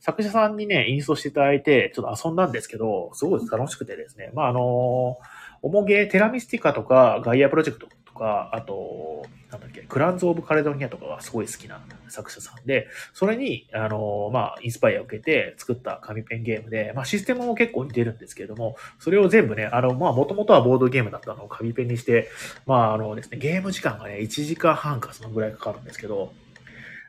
[0.00, 4.30] 作者さんにね、インストしていただいて、ちょっと遊んだんですけど、すごい楽しくてですね。
[4.34, 5.16] まあ、あの、
[5.62, 22.28] おもげテラミスティカとかガイアプロジェクトか、あと、なんだっけ、クランズ・オブ・カレドニアとかがすごい好きな作者さんで、それに、あの、まあ、インスパイアを受けて作った紙ペンゲームで、まあ、システムも結構似てるんですけれども、それを全部ね、あの、まあ、もともとはボードゲームだったのを紙ペンにして、
[22.66, 26.32] まあ、あのですね、ゲーム時間がね、1時間半かそのぐらいかかるんですけど、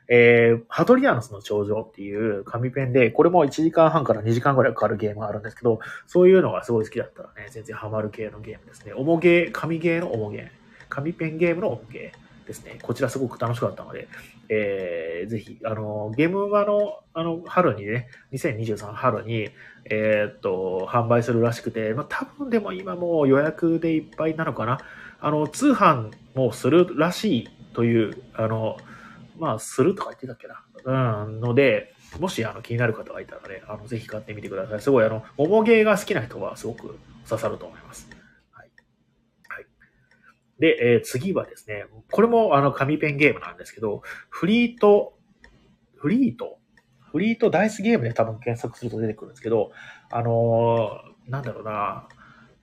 [0.08, 8.92] えー、ハトリアノスの頂上っていう紙ペンで、これも1時間半から2時間ぐらいかかるゲームがあるんですけど、そういうのがすごい好きだったらね、全然ハマる系のゲームですね。
[8.92, 10.48] 重ゲー、紙ゲーの重ゲー。
[10.88, 12.78] 紙ペンゲームの重ゲーですね。
[12.82, 14.08] こちらすごく楽しかったので、
[14.48, 19.50] えー、ぜひ、あの、ゲームマの、あの、春にね、2023春に、
[19.84, 24.78] えー、っと、販売するらしくて、まあ、多分でも今もう予約でいっぱいなのかな。
[25.20, 28.76] あの、通販もするらしいという、あの、
[29.38, 30.62] まあ、するとか言ってたっけな。
[31.24, 34.80] うん、ので、もし、あの、気になる方がいたらね、あの、ぜひ買ってみてください。
[34.80, 38.08] すごい、あの、桃ゲーが好きな人はすごく刺さると思います。
[40.58, 45.14] で、えー、次はですね、これも、あの、紙ペンゲームなんですけど、フリート、
[45.96, 46.58] フリート？
[47.12, 49.70] フリートダイスゲームで多分検索すると出てくるんですけど、
[50.10, 52.08] あのー、なんだろうな、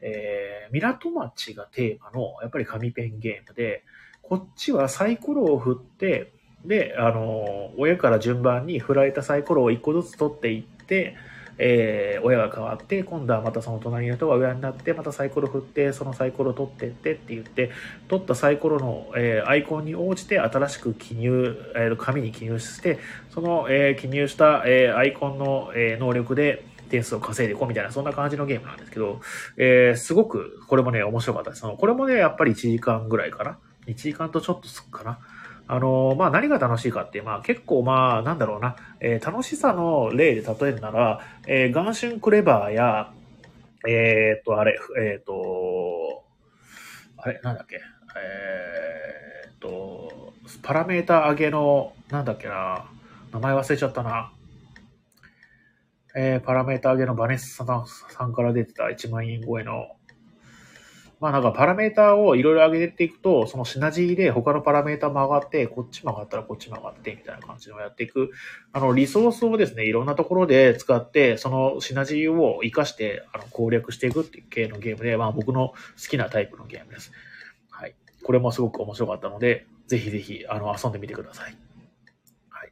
[0.01, 3.83] えー、港町がテーマの、やっぱり紙ペンゲームで、
[4.21, 6.33] こっちはサイコロを振って、
[6.65, 11.15] で、あの、親から順番に振られたサイコロを1個ずつ取っていって、
[11.57, 17.71] えー、親が変わって、今度はまたその隣の人が親になって、またサイコロ振って、そのサイコロ取ってってって言って、
[18.07, 29.19] 取ったサイコロの、えー、アイコンに応じて新しく記入、えー、紙に記入して、その、えー、記入した、えー、アイコンの、えー、能力で、点数を稼いでいこうみたいな、そんな感じのゲームなんですけど、
[29.57, 31.63] えー、すごく、これもね、面白かったです。
[31.63, 35.17] これもね、やっぱり1時間ぐらいかな？1時間とちょっとすっかな？
[35.67, 43.13] あの、まあ、何が楽しいかって、まあ、結構、まあ、なんだろうな、えー、楽しさの例で例えるなら、えー、ガンシュンクレバーや、
[43.87, 46.23] えー、っと、あれ、えー、っと、
[47.17, 47.79] あれ、なんだっけ、
[48.15, 52.85] えー、っと、パラメータ上げの、なんだっけな、
[53.31, 54.33] 名前忘れちゃったな。
[56.15, 57.65] えー、パラメータ上げのバネッサ
[58.09, 59.87] さんから出てた1万円超えの、
[61.23, 68.31] まあなんかパラメータをいろいろ上げていくと、そのシナジーで他のパラメータも上がって、こっちも上がったらこっちも上がって、みたいな感じのやっていく。
[68.73, 75.75] あの、リソースをですね、いろんなところで使って、そのシナジーを活かして、あの、攻略していくっていう系のゲームで、まあ僕の好
[76.09, 77.13] きなタイプのゲームです。
[77.71, 77.95] はい。
[78.21, 81.55] これもすごく面白かったので、ぜひぜひ、あの、遊んでみてください。
[82.49, 82.71] はい。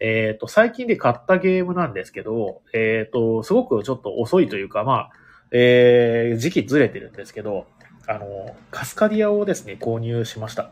[0.00, 7.66] えっ、ー、と、最近で買ったゲームなんですけど、えっ、ー、と、すごくちょっと遅いというか、まあ、えー、時期ずれてるんですけど、
[8.06, 10.70] あの、カスカディアをですね、購入しました。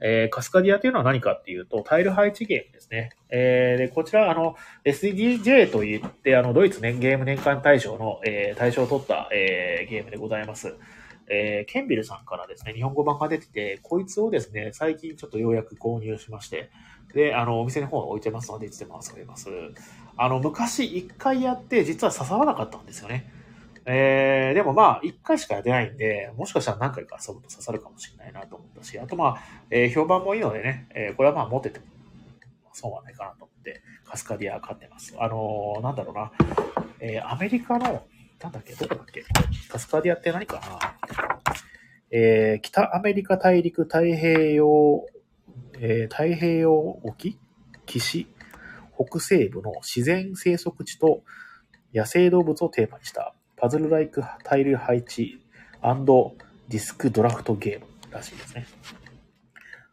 [0.00, 3.10] えー、カスカディアというのは何かっていうと、タイル配置ゲームですね。
[3.30, 10.74] えー、で、こちら、あの、SDJ といって、あの、ドイツ年ゲーム年間大賞の、えー、大賞を取った、えー、ゲームでございます。
[11.30, 16.70] えー、ケンビルさんからですね、日本語版が出てて、こいつをですね、最近ちょっとようやく購入しまして、
[17.14, 19.48] で、あの、お店の方に置いてますので、いつでも遊べます。
[20.16, 23.30] あの、昔一回やって、実は刺さらなかったんですよね。
[23.90, 29.36] えー、でもまあ、一回しかやってないんで、もしかしたら何回か遊ぶと刺さるかもしれないなと思ったし、あとまあ、
[29.70, 31.86] えー、評判もいいのでね、えー、これはまあ持ってても
[32.74, 35.14] 損はないかなと思って、カスカディア買ってます。
[35.18, 36.32] あのー、なんだろうな、
[37.00, 38.06] えー、アメリカの、
[38.42, 39.24] なんだっけ、どこだっけ、
[39.70, 40.78] カスカディアって何かな、
[42.10, 45.06] えー、北アメリカ大陸太平洋、
[45.80, 47.38] えー、太平洋沖
[47.86, 48.28] 岸
[48.94, 51.22] 北西部の自然生息地と
[51.94, 55.40] 野生動物をテーマにしたパズルライクタイル配置
[55.82, 58.66] ディスクドラフトゲームらしいですね。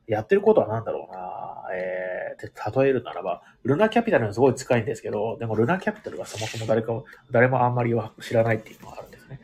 [0.08, 9.40] やってることは何だろうなえー、例えるならば、ルナキャピタルにすごい近いんですけど、でもルナキャピタルがそもそも誰かも、誰もあんまり知らないっていうのがあるんですね。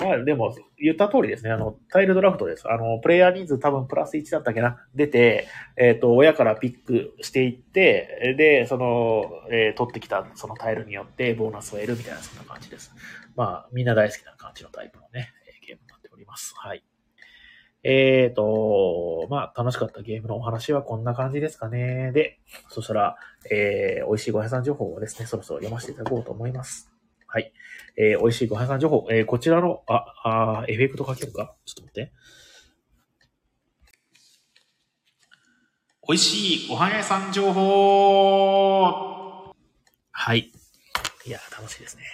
[0.00, 2.70] まあでも、言った通りですね、あの、タイルドラフトです。
[2.70, 12.94] あの、プレイヤー人数多分プラス1だったっけな、出て、えっ、ー、と、親からピックしていって、で、その、えー、取ってきたそのタイルによってボーナスを得るみたいな、そんな感じです。
[13.36, 15.28] まあ、みんな大好きな感じのタイプのね、
[15.66, 16.54] ゲームになっております。
[16.56, 16.82] はい。
[17.82, 22.10] えーと、まあ、楽しかったゲームのお話はこんな感じですかね。
[22.12, 23.16] で、そしたら、
[23.48, 26.90] えー、美味しいご飯さん情報をですね、そろそろ読ませていただこうと思います。
[27.28, 27.52] はい。
[27.96, 31.54] えー、美味しいご飯さん情報、えー、こちらの、あ、あ、エフェクトかけるか？
[31.64, 32.12] ちょっと待って。
[36.08, 38.82] 美味しいご飯屋さん情報
[40.12, 40.52] はい。
[41.26, 42.04] いや、楽しいですね。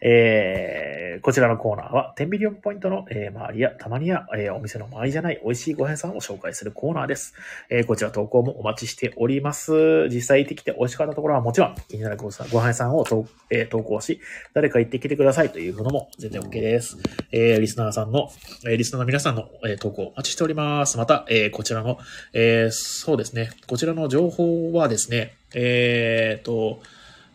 [0.00, 7.34] えー、こちらのコーナーは、10ミリオンポイントの、えー、周りや、たまにや、えー、お店の周りじゃない美味しいご飯屋さんを紹介するコーナーです。
[7.70, 10.08] えー、こちら投稿もお待ちしております。
[10.08, 13.04] 実際行ってきて美味しかったところはもちろん、気になるご飯屋さんを、
[13.50, 14.20] えー投稿し、
[14.54, 16.98] 誰か行ってきてくださいというのも全然 OK です。
[17.30, 18.30] えー、リスナーさんの、
[18.66, 20.98] えーリスナーの皆さんの、えー投稿お待ちしております。
[20.98, 21.98] また、えーこちらの、
[22.32, 26.80] えーそうですね、こちらの情報はですね、えーと、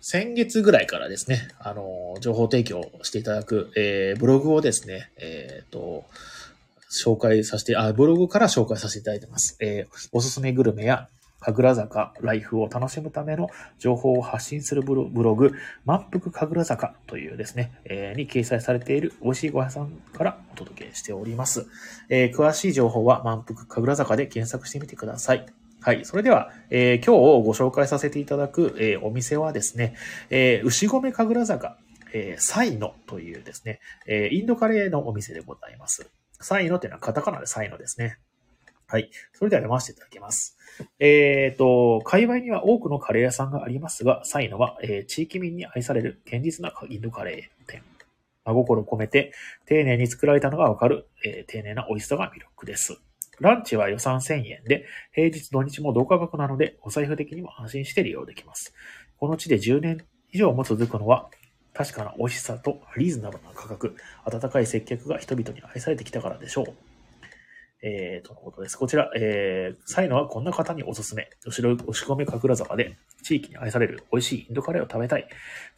[0.02, 6.06] 先月ぐらいからですね、あの、情報提供していただく、えーブログをですね、えっ、と、
[6.90, 9.58] 紹介させて、あ、ブログから紹介させていただいてます。
[9.60, 11.08] えーおすすめグルメや、
[11.40, 15.54] 神楽坂、ライフを楽しむための情報を発信するブロブログ、
[15.86, 21.68] 満腹神楽坂というですね、えーに掲載されている美味しいご飯屋さんからお届けしております。
[22.10, 25.46] えー詳しい情報は満腹神楽坂で検索してみてください。
[25.82, 26.06] はい。
[26.06, 29.96] それでは、えー今日ご紹介させていただく、えーお店はですね、
[30.30, 31.78] えー牛込神楽坂、
[32.14, 36.10] えーサイノというですね、えーインドカレーのお店でございます。
[36.40, 38.18] サイノっていうのはカタカナでサイノですね。
[38.88, 39.10] はい。
[39.34, 40.58] それでは読ませていただきます。
[41.00, 47.82] えっ、と、界隈には多くのカレー屋さんがありますが、サイノは、えー地域民に愛される堅実なインドカレー店。
[48.46, 49.34] 真心込めて
[49.66, 52.98] 丁寧に作られたのがわかる、えー丁寧な美味しさが魅力です。
[53.40, 58.74] ランチは予算1000円で、平日土日も同価格なので、お財布的にも安心して利用できます。
[59.18, 61.30] この地で10年以上も続くのは、
[61.74, 63.96] 確かな美味しさとリーズナブルな価格、
[64.26, 66.74] 温かい接客が人々に愛されてきたからでしょう。
[67.84, 68.76] えー、とのことです。
[68.76, 71.30] こちら、えー、サイのはこんな方におすすめ。
[71.46, 75.28] 後ろ、押し込め神楽坂で、地域に愛される美味しいインドカレーを食べたい。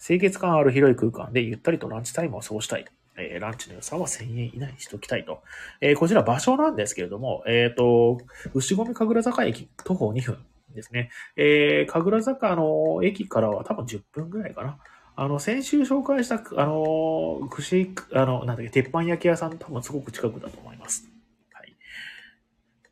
[0.02, 2.86] 清潔感ある広い空間でゆったりとランチタイムを過ごしたい。
[3.20, 5.42] えーランチの予算は1000円以内にしておきたいと。
[5.82, 8.20] えーこちら場所なんですけれども、えっ、と、
[8.54, 10.38] 牛込神楽坂駅徒歩2分
[10.74, 11.10] ですね。
[11.36, 14.78] えー、神楽坂の駅からは多分10分ぐらいかな。
[15.16, 21.10] あの、先週紹介した、あの、串、あの、なんだっけ、鉄板焼き屋さん多分すごく近くだと思います。
[21.52, 21.76] はい。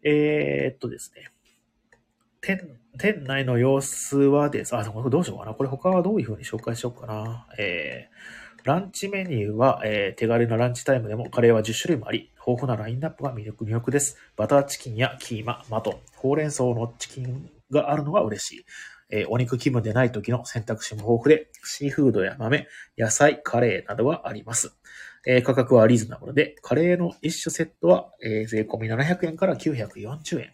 [0.04, 1.32] えー、っとですね。
[2.42, 4.76] 店、店内の様子はです。
[4.76, 5.54] あ、でもどうしようかな。
[5.54, 7.48] これ他はどういう風に紹介しようかな。
[7.58, 14.18] えー、ランチメニューは、えー手軽なランチタイムでもカレーは10種類もあり、豊富なラインナップが魅力魅力です。
[14.36, 18.66] バターチキンやキーマ、マトン、ほうれん草のチキンがあるのが嬉しい。
[19.10, 24.76] えーお肉気分でない時の選択肢も豊富で、シーフードや豆、野菜、カレーなどがあります。
[25.26, 30.54] えー価格はリーズナブルで、カレーの一種セットは、えー税込み700円から940円。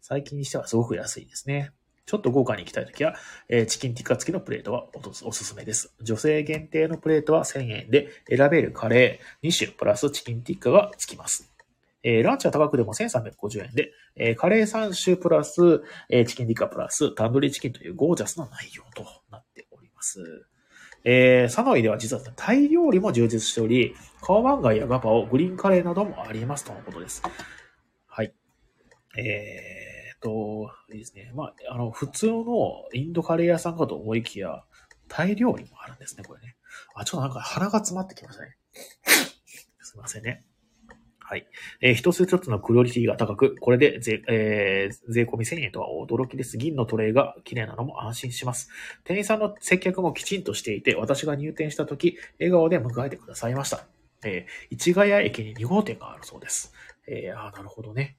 [0.00, 1.72] 最近にしてはすごく安いですね。
[2.06, 3.14] ちょっと豪華に行きたいときは、
[3.48, 4.86] えーチキンティッカ付きのプレートは
[5.24, 5.94] おすすめです。
[6.02, 11.50] 女性限定のプレートは1000円で選べるカレー2種プラスチキンティッカが付きます。
[12.02, 20.46] えーランチは高くでも1350円で、えーカレー3種プラス、えチキンティッカプラスタンドリーチキンというゴージャスな内容となっております。
[21.04, 27.22] えー、サノイでは実はタイ料理も充実しており、カオマンガイやガパオ、グリーンカレーなどもありますとのことです。
[28.06, 28.34] はい。
[29.16, 29.93] えー
[30.24, 31.30] と、ですね。
[31.34, 32.44] まあ、あの、普通の
[32.92, 34.64] インドカレー屋さんかと思いきや、
[35.08, 36.56] タイ料理もあるんですね、これね。
[36.94, 38.56] あ、ちょっとなんか鼻が詰まってきましたね。
[39.80, 40.44] すいませんね。
[41.20, 41.46] はい。
[41.80, 46.58] えー一つ一つのクオリティが高く、これで税、えー税込み1000円とは驚きです。
[46.58, 48.70] 銀のトレイが綺麗なのも安心します。
[49.04, 53.86] 店員さんの接客もきちんとしていて、私が入店した時、笑顔で迎えてくださいました。
[54.24, 56.74] えー市ヶ谷駅に2号店があるそうです。
[57.06, 58.16] えーあなるほどね。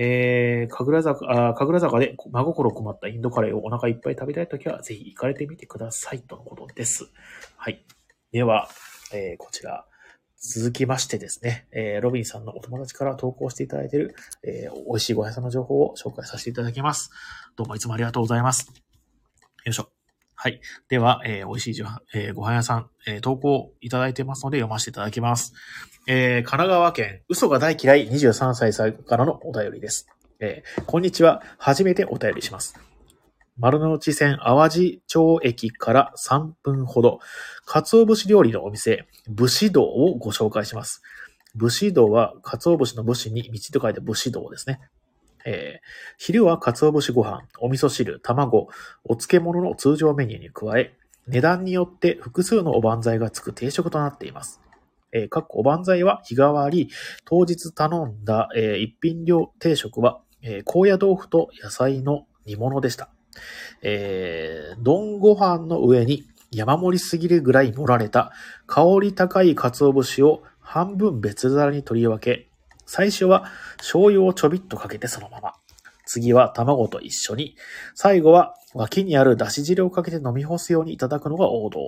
[0.00, 7.10] えー、神楽坂、あ神楽坂で真心困ったインドカレーをお腹いっぱい食べたいときは、ぜひ行かれてみてください、とのことです。
[7.56, 7.84] はい。
[8.30, 8.68] では、
[9.12, 9.84] えーこちら、
[10.40, 17.10] 続きましてですね、えーロビンさんのお友達から投稿していただいている、えー美味しいご飯屋さんの情報を紹介させていただきます。
[17.56, 18.68] どうもいつもありがとうございます。
[19.64, 19.97] よいしょ。
[20.40, 20.60] はい。
[20.88, 25.52] では、えー美味しいじゃえーご飯屋さん、えー投稿いただいてますので読ませていただきます。
[26.06, 30.06] えー神奈川県、嘘が大嫌い23歳さんからのお便りです。
[30.38, 31.42] えーこんにちは。
[31.58, 32.78] 初めてお便りします。
[33.58, 37.18] 丸の内線淡路町駅から3分ほど、
[37.64, 41.02] 鰹節料理のお店、武士道をご紹介します。
[41.56, 44.78] 武士道は、鰹節の武士に道と書いて武士道ですね。
[45.44, 48.68] えー昼は鰹節ご飯、お味噌汁、卵、
[49.04, 50.96] お漬物の通常メニューに加え、
[51.26, 54.60] 値段によって複数のおばんざいがつく定食となっています。
[55.12, 56.90] えー、かっこおばんざいは日替わり、
[57.24, 63.10] 当日頼んだ、えー一品料定食は、えー高野豆腐と野菜の煮物でした。
[63.82, 68.32] えー、丼ご飯の上に山盛りすぎるぐらい盛られた
[68.66, 72.47] 香り高い鰹節を半分別皿に取り分け、
[72.90, 73.44] 最初は
[73.76, 75.52] 醤油をちょびっとかけてそのまま。
[76.06, 77.54] 次は卵と一緒に。
[77.94, 81.80] 最後は脇にあるだし汁をかけて飲み干すようにいただくのが王道。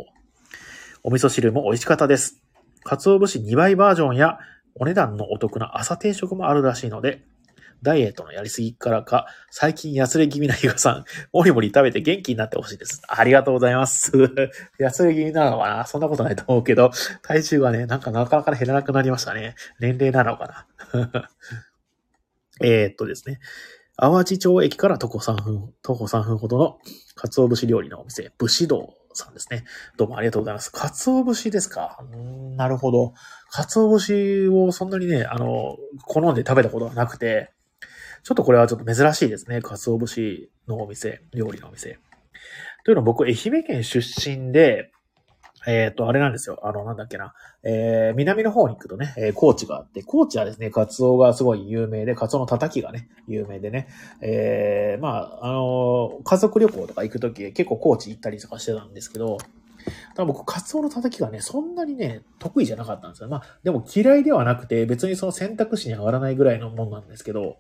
[1.03, 2.43] お味噌汁も美味しかったです。
[2.85, 4.41] 鰹節2倍バージョンや
[4.75, 7.25] お値段のお得な朝定食もあるらしいので、
[7.83, 13.03] ダイエットのやりすぎからか、最近痩せれ気味な比嘉さん、 もりもり食べて元気になってほしいです。
[13.09, 14.13] ありがとうございます。
[14.79, 15.87] 痩せれ気味なのかな？
[15.87, 16.91] そんなことないと思うけど、
[17.23, 19.55] 体重がね、なんかなかなか減らなくなりましたね。
[19.79, 21.29] 年齢なのかな？
[22.63, 23.41] えっとですね。
[23.97, 26.79] 淡路町駅から徒歩3分、徒歩3分ほどの
[27.17, 29.65] 鰹節料理のお店、武士道さんですね。
[29.99, 30.73] どうもありがとうございます。
[30.73, 31.99] 鰹節ですか？
[32.57, 33.13] なるほど。
[33.51, 35.77] 鰹節をそんなにね、あの、
[36.07, 37.51] 好んで食べたことがなくて、
[38.23, 39.61] ちょっとこれはちょっと珍しいですね。
[39.61, 41.99] 鰹節のお店、料理のお店。
[42.85, 44.93] というのは僕、愛媛県出身で、
[45.67, 46.59] えっ、と、あれなんですよ。
[46.63, 47.35] あの、なんだっけな。
[47.63, 53.89] えー、南の方に行くとね、えー高知があって、高知はですね、カツオがすごい有名で、カツオのたたきがね、有名でね、
[54.23, 59.37] えー、まあ、あのー家族旅行とか行くとき、結構高知行ったりとかしてたんですけど、
[60.15, 63.29] ただ僕、カツオのたたきがね、そんなにね、得意じゃなかったんですよ。
[63.29, 67.59] まあ、でも嫌いではなくて、別にその選択肢に上がらないぐらいのもんなんですけど、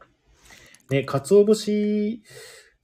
[0.90, 2.20] ね、カツオ節、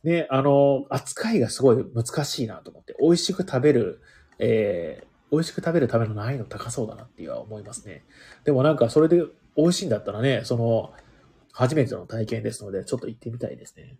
[0.04, 4.00] ね、あの、扱いがすごい難しいなと思って、美味しく食べる、
[4.38, 8.04] えー、美味しく食べるための難易度高そうだなっていうは思いますね。
[8.44, 9.24] でもなんかそれで
[9.56, 10.92] 美味しいんだったらね、その、
[11.52, 13.98] 初めての体験ですので、ちょっと行ってみたいですね。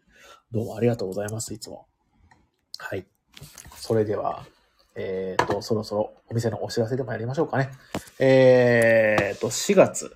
[0.53, 1.87] どうもありがとうございます、いつも。
[2.79, 3.07] はい。
[3.77, 4.45] それでは、
[4.95, 7.71] えっ、と、そろそろお店のお知らせでもやりましょうかね。
[8.19, 10.15] えっ、と、4月、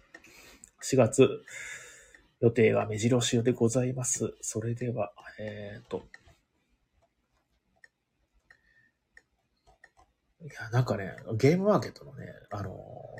[0.82, 1.42] 4月、
[2.40, 4.34] 予定が目白押しでございます。
[4.40, 6.02] それでは、えっ、と、
[10.42, 13.10] いや、なんかね、ゲームマーケットのね、あのー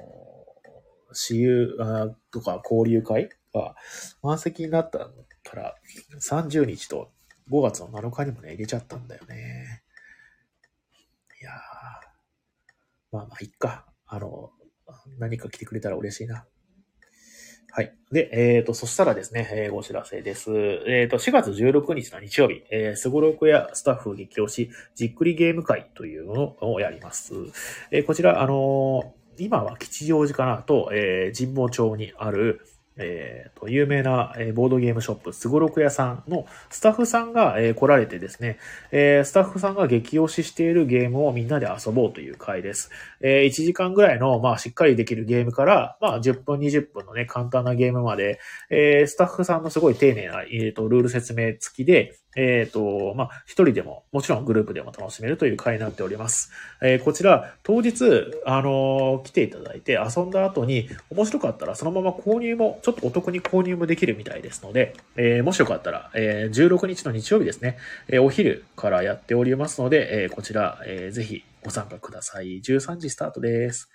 [1.13, 3.75] 私有あとか交流会が
[4.23, 5.75] 満席になったから、
[6.21, 7.11] 30日と
[7.51, 9.83] 5月の7日にもね、入れちゃったんだよね。
[11.41, 11.53] いや、
[13.11, 13.87] まあまあ、いっか。
[14.07, 14.51] あの、
[15.19, 16.47] 何か来てくれたら嬉しいな。
[17.73, 17.95] はい。
[18.11, 20.51] で、えっ、と、そしたらですね、えーお知らせです。
[20.89, 27.35] えっ、と、4月16日の日曜日、えー、すごろくやスタッフ激推し、じっくりゲーム会というのをやります。
[27.93, 32.67] えーこちら、あの今は吉祥寺かなと、えー神保町にある、
[33.01, 38.59] えーと、有名な、えボードゲームショップ、すごろく屋さんのスタッフさんが、え来られてですね、
[38.93, 42.91] えスタッフさんが激推ししているゲームをみんなで遊ぼうという回です。
[43.21, 48.39] え1時間ぐらいの、まあ、しっかりできるゲームから、まあ、10分、20分のね、簡単なゲームまで、
[48.69, 56.53] えスタッフさんのすごい丁寧な、えーと、ルール説明付きで、えっ、と、まあ、一人でも、もちろんグループでも楽しめるという回になっております。
[56.81, 58.05] えーこちら、当日、
[58.47, 67.79] あのー来ていただいて遊んだ後に、面白かったらそのまま購入も、ちょっとお得に購入もできるみたいですので、えーもしよかったら、えー16日の日曜日ですね、
[68.09, 72.61] えーお昼からやっておりますので、えーこちら、えーぜひご参加ください。
[72.61, 73.91] 13時スタートです。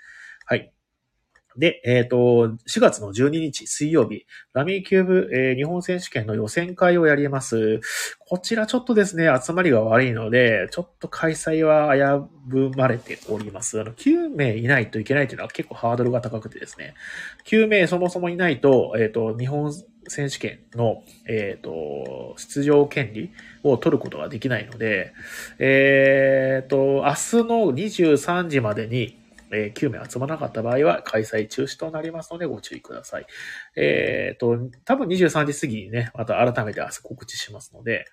[0.45, 0.74] はい。
[1.57, 2.17] で、えっ、と、
[2.67, 7.79] 4月の12日水曜日、ラミーキューブ、えー日本選手権の予選会をやります。
[8.19, 13.79] こちらちょっとですね、集まりが悪いので、ちょっと開催は危ぶまれております。
[13.79, 16.93] あの、9名いないといけないというのは結構ハードルが高くてですね、
[17.45, 19.73] 9名そもそもいないと、えっ、と、日本
[20.07, 23.31] 選手権の、えっ、と、出場権利
[23.63, 25.13] を取ることができないので、
[25.59, 33.25] えっ、と、明日の23時までに、えー9名集まらなかった場合は開催中止となりますのでご注意ください。
[33.75, 38.05] えっ、と、多分23時過ぎにね、また改めて明日告知しますので、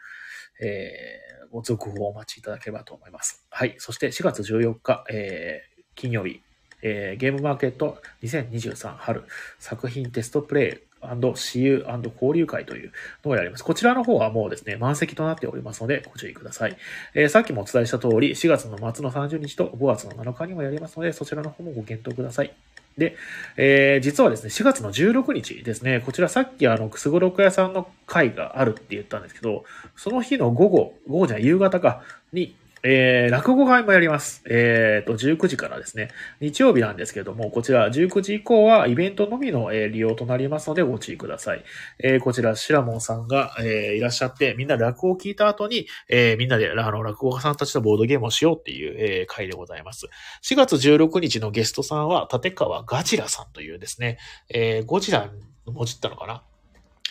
[0.61, 3.45] えーご続報をお待ちいただければと思います。
[3.51, 3.75] はい。
[3.77, 6.41] そして4月14日、えー金曜日、
[6.83, 9.25] えーゲームマーケット2023春
[9.59, 12.93] 作品テストプレイ私有交流会という
[13.25, 13.65] のをやります。
[13.65, 16.77] こちらの方はもうですね、満席となっておりますので、ご注意ください。
[17.15, 22.53] えーさっきもお伝えした通り、4月の末の30日と5月の7日にもやりますので、そちらの方もご検討ください。
[22.99, 23.17] で、
[23.57, 29.65] えー実はですね、4月の16日ですね、こちらさっきあの、くすごろく屋さんの会があるって言ったんですけど、
[29.97, 34.43] その日の午後、午後じゃ夕方か、に、えー落語会もやります。
[34.49, 36.09] えっ、と、19時からですね。
[36.41, 41.65] 日曜日なんですけれども、こちら19時以降はイベントのみの、えー利用となりますのでご注意ください。
[42.03, 50.07] えーこちら、シラモンさんが、えーいらっしゃって、みんな落語を聞いた後に、えーみんなで、あの、落語家さんたちとボードゲームをしようっていう、えー会でございます。
[50.43, 54.19] 4月16日のゲストさんは、立川ガジラさんというですね、
[54.49, 55.31] えーゴジラ
[55.67, 56.43] の文字ったのかな？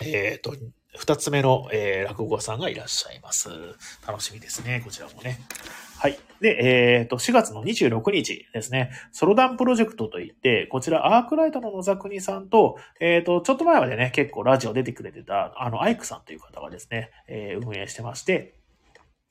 [0.04, 0.54] えっ、と、
[0.98, 3.50] 二つ目の、えー落語家さんがいらっしゃいます。
[4.06, 5.40] 楽しみですね、こちらもね。
[5.98, 6.20] はい。
[6.42, 18.56] で、えっ、と、4月の26日ですね、ソロダンプロジェクトといって、こちらアークライトの野沢国さんと、えっ、と、ちょっと前までね、結構ラジオ出てくれてた、あの、アイクさんという方がですね、えー運営してまして、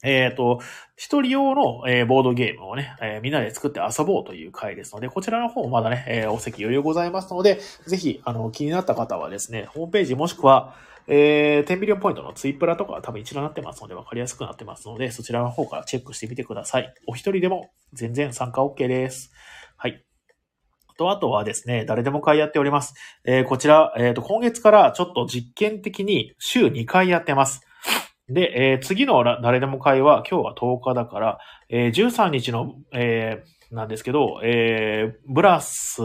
[0.02, 0.60] えっ、と、
[0.96, 16.94] 一人用の、えーボードゲームをね、えーみんなで作って遊ぼうという回ですので、こちらの方もまだね、えお席余裕ございますので、ぜひ、あの、気になった方はですね、ホームページもしくは、えー、10ビリオンポイントのツイプラとかは多分一覧になってますので、わかりやすくなってますので、そちらの方からチェックしてみてください。
[17.06, 19.32] お一人でも全然参加 OK です。
[19.76, 20.04] はい。
[21.00, 22.94] と、あとはですね、誰でも会やっております。
[23.24, 27.62] えーこちら、えっ、と、今月からちょっと実験的に週2回やってます。
[28.28, 31.38] で、えー次の誰でも会は、今日は10日だから、
[31.70, 36.02] えー13日の、えーなんですけど、えーブラス、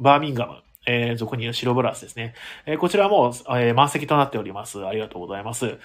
[0.00, 0.54] バーミンガム、
[0.86, 2.34] えー俗に言う白ブラスですね。
[2.66, 4.84] えーこちらも、えー満席となっております。
[4.84, 5.78] ありがとうございます。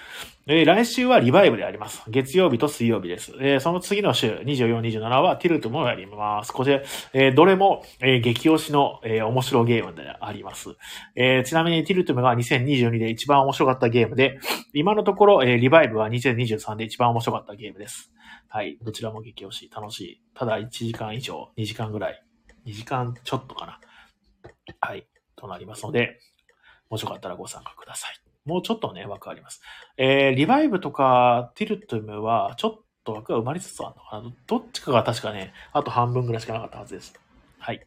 [0.48, 2.02] えー来週はリバイブであります。
[2.10, 3.34] 月曜日と水曜日です。
[3.40, 6.52] えーその次の週、24、27はティルトもやります。
[6.52, 6.82] こちら、
[7.14, 10.76] えーどれも、えー激推しの、えー面白ゲームであります。
[11.16, 14.40] えーちなみにティルトムが2022で一番面白かったゲームで、
[14.74, 18.12] 今のところ、えーリバイブは2023で一番面白かったゲームです。
[18.50, 18.78] はい。
[18.82, 20.22] どちらも激推し、楽しい。
[20.34, 22.24] ただ1時間以上、2時間ぐらい。
[22.66, 23.80] 2時間ちょっとかな。
[24.80, 25.08] はい。
[25.36, 26.20] となりますので、
[26.90, 28.16] もしよかったらご参加ください。
[28.46, 29.62] もうちょっとね、枠あります。
[29.98, 34.36] えー、リバイブとかティルトムは、ちょっと枠が埋まりつつあるのかな。
[34.48, 37.14] どっちかが確かね、あと半分ぐらいしかなかったはずです。
[37.60, 37.86] はい。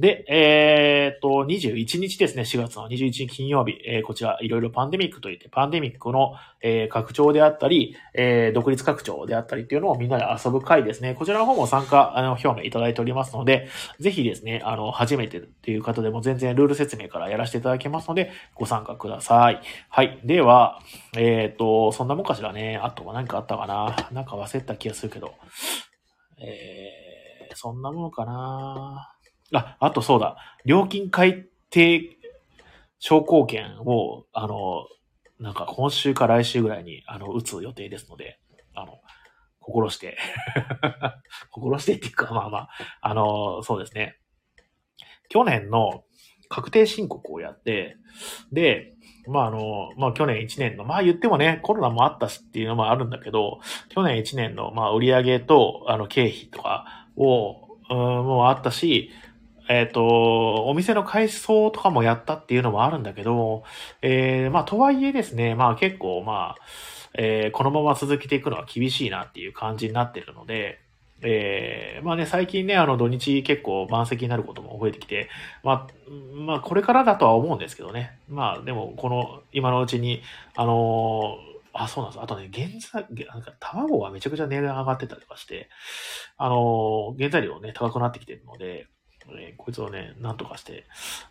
[0.00, 11.14] で、えーっと、21日ですね、4月の21日金曜日、えーこちら、いろいろパンデミックといって、パンデミックの、えー拡張であったり、えー独立拡張であったりっていうのをみんなで遊ぶ会ですね。
[11.14, 13.68] こちらの方も参加、あの、表明いただいておりますので、
[14.00, 19.60] ぜひですね、あの、初めてっていう方でも全然ルール説明からやらせていただけますので、ご参加ください。
[19.90, 20.18] はい。
[20.24, 20.80] では、
[21.16, 22.80] えっ、と、そんなもんかしらね。
[22.82, 24.08] あとは何かあったかな。
[24.10, 25.34] なんか忘れた気がするけど。
[26.40, 29.13] えー、そんなものかな。
[29.54, 30.36] あ、あとそうだ。
[30.64, 32.16] 料金改定
[32.98, 34.86] 証拠券を、あの、
[35.38, 38.38] なんか今週か来週ぐらいに、あの、打つ予定ですので、
[38.74, 39.00] あの、
[39.60, 40.18] 心して、
[41.50, 42.68] 心してっていうか、まあまあ、
[43.00, 44.18] あの、そうですね。
[45.28, 46.04] 去年の
[46.48, 47.96] 確定申告をやって、
[48.52, 48.94] で、
[49.26, 59.10] まああの、まあ去年1年の、まあ言ってもね、コロナもあったしっていうのもあるんだけど、去年1年の、まあ売上と、あの、経費とかを、うん、もうあったし、
[59.68, 63.64] えっ、と、お店の改装とかもやったっていうのもあるんだけど、
[64.02, 66.62] えー、まあとはいえですね、まあ結構まあ、
[67.16, 70.80] えーこのまま続けていくのは厳しいなっていう感じになってるので、
[71.22, 75.30] えーまあね、最近ね、あの土日結構満席になることも増えてきて、
[75.62, 78.18] まあ、まあこれからだとは思うんですけどね。
[78.28, 80.22] まあでもこの今のうちに、
[80.54, 82.22] あのーあ、そうなんです。
[82.22, 85.68] あとね、原材、なんか卵がめちゃくちゃ値段上がってたりとかして、
[86.36, 88.86] あのー原材料ね、高くなってきてるので、
[89.30, 90.84] えーこいつをね、なんとかして、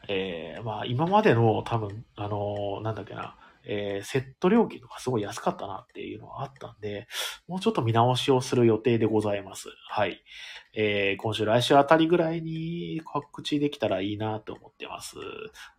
[0.07, 3.35] えーまあ今までの多分、あのーなんだっけな、
[3.65, 7.07] えーセット料金とかすごい安かったなっていうのがあったんで、
[7.47, 9.69] もうちょっと見直しをする予定でございます。
[9.89, 10.23] はい。
[10.75, 15.15] えー今週、来週あたりぐらいに告知できたらいいなと思ってます。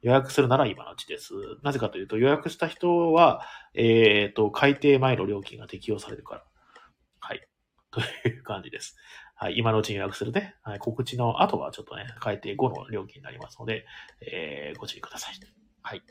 [0.02, 1.32] 予約するなら今のうちです。
[1.62, 3.42] なぜかというと、予約した人は、
[3.74, 6.44] えっ、と、改定前の料金が適用されるから。
[7.20, 7.48] はい。
[7.90, 8.96] という感じです。
[9.34, 9.54] はい。
[9.58, 10.54] 今のうちに予約するね。
[10.62, 10.78] はい。
[10.78, 13.84] 告知の後はちょっとね、改定後の料金になりますので、
[14.20, 15.34] えーご注意ください。
[15.82, 16.02] はい。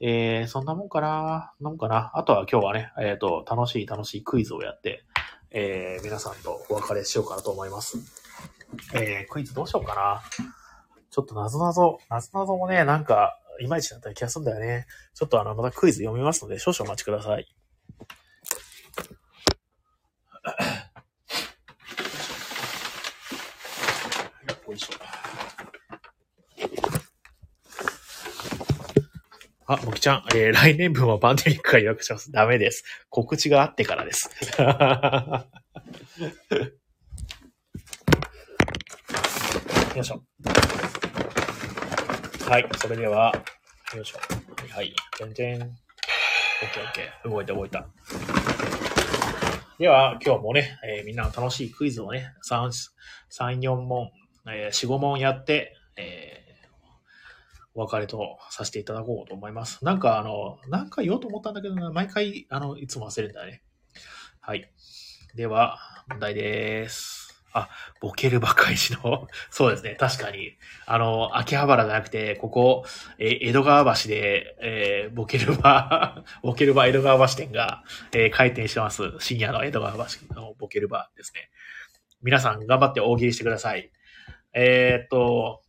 [0.00, 1.52] えー、そんなもんかな？
[1.58, 2.10] そんなんかな？
[2.14, 5.04] あとは今日はね、えっ、と、楽しい楽しいクイズをやって、
[5.50, 7.98] えー、皆さんとお別れしようかなと思います。
[8.94, 10.22] えー、クイズどうしようかな？
[11.10, 14.86] ちょっと謎々、謎々もね、なんか、いまいちだった気がするんだよね。
[15.14, 17.46] ちょっとあの、またクイズ読みますので、少々お待ちください。
[24.66, 24.92] よいしょ。
[29.66, 32.30] あ、もきちゃん、えー、来年分はパンデミックが予約します。
[32.30, 32.84] ダメです。
[33.08, 34.30] 告知があってからです。
[39.96, 40.22] よいしょ。
[42.48, 43.32] はい、それでは、
[43.94, 44.18] よいしょ。
[44.18, 44.24] は
[44.66, 44.94] い、はい。
[45.18, 47.30] 全然、オッケーオッケー。
[47.30, 47.86] 動いた動いた。
[49.78, 52.70] では、今日もね、えーみんなの楽しいクイズをね、3、
[53.30, 54.10] 3 4問、
[54.48, 56.44] えー4、5問やって、えー
[57.76, 59.84] お別れとさせていただこうと思います。
[59.84, 63.62] なんか、あの、なんか言おうと思ったんだけどな、毎回、あの、いつも忘れるんだね。
[64.40, 64.70] はい。
[65.34, 65.78] では、
[66.08, 67.42] 問題です。
[67.52, 67.68] あ、
[68.00, 70.56] ボケるばかりしの、 そうですね、確かに。
[70.86, 72.84] あの、秋葉原じゃなくて、ここ、
[73.18, 77.82] え江戸川橋で、えーボケるば、 ボケるば江戸川橋店が、
[78.12, 79.02] えー開店してます。
[79.18, 81.50] 深夜の江戸川橋のボケるばですね。
[82.22, 83.90] 皆さん頑張って大喜利してください。
[84.54, 85.62] えーっと、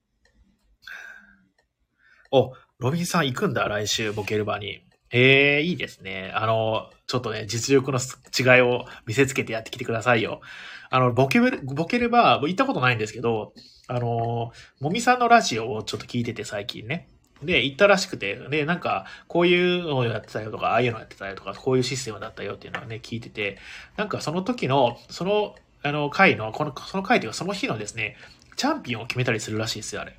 [2.32, 4.86] お、ロビンさん行くんだ、来週、ボケルバに。
[5.12, 6.32] ええいいですね。
[6.36, 10.42] あの、ちょっとね、実力の違いを見せつけてやってきてくださいよ。
[10.90, 13.54] あの、ボケる、ボケれば、行ったことないんですけど、
[13.88, 17.10] あの、もみさんのラジオをちょっと聞いてて最近ね。
[17.42, 23.58] で、行ったらしくて、で、なんか、こういうのをやってたよとか、ああいうのやってたよとか、こういうシステムだったよっていうのはね、聞いてて、
[23.98, 28.18] なんかその時の、その、あの、回の、この、その回というか、その日のですね、
[28.56, 30.18] チャンピオンを決めたりするらしいですよ、あれ。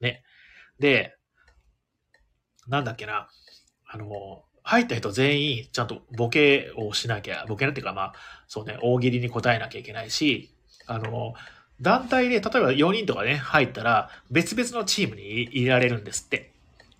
[0.00, 0.22] ね。
[0.78, 1.16] で、
[2.68, 3.28] なんだっけな、
[3.86, 8.14] あの、入った人全員、ちゃんとボケをしなきゃ、ボケなっていうか、まあ、
[8.46, 10.50] そうね、大喜利に答えなきゃいけないし、
[10.86, 11.34] あの、
[11.80, 16.52] 団体で、例えば4人とかね、入ったら、別々のチームに入れられるんですって。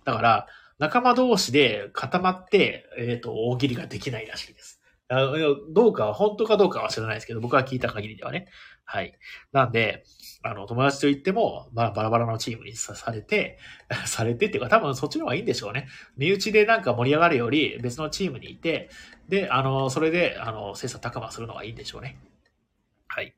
[0.05, 0.47] だから、
[0.79, 4.81] 仲間同士で固まって、えっ、ー、と、大喜利ができないらしいです。
[5.09, 5.33] あの
[5.73, 8.47] どうか、本当かどうかは知らないですけど、僕は聞いた限りではね。
[8.93, 9.17] はい。
[9.53, 10.03] なんで、
[10.43, 13.57] あの、友達と言っても、まあ、バラバラのチームにされて、
[14.05, 15.87] されてっていうか、多分そっちの方がいいんでしょうね。
[16.17, 18.89] 身内でなんか盛り上がるより、別のチームにいて、
[19.29, 22.17] で、あの、それで、あの、切磋琢磨するのがいいんでしょうね。
[23.07, 23.35] はい。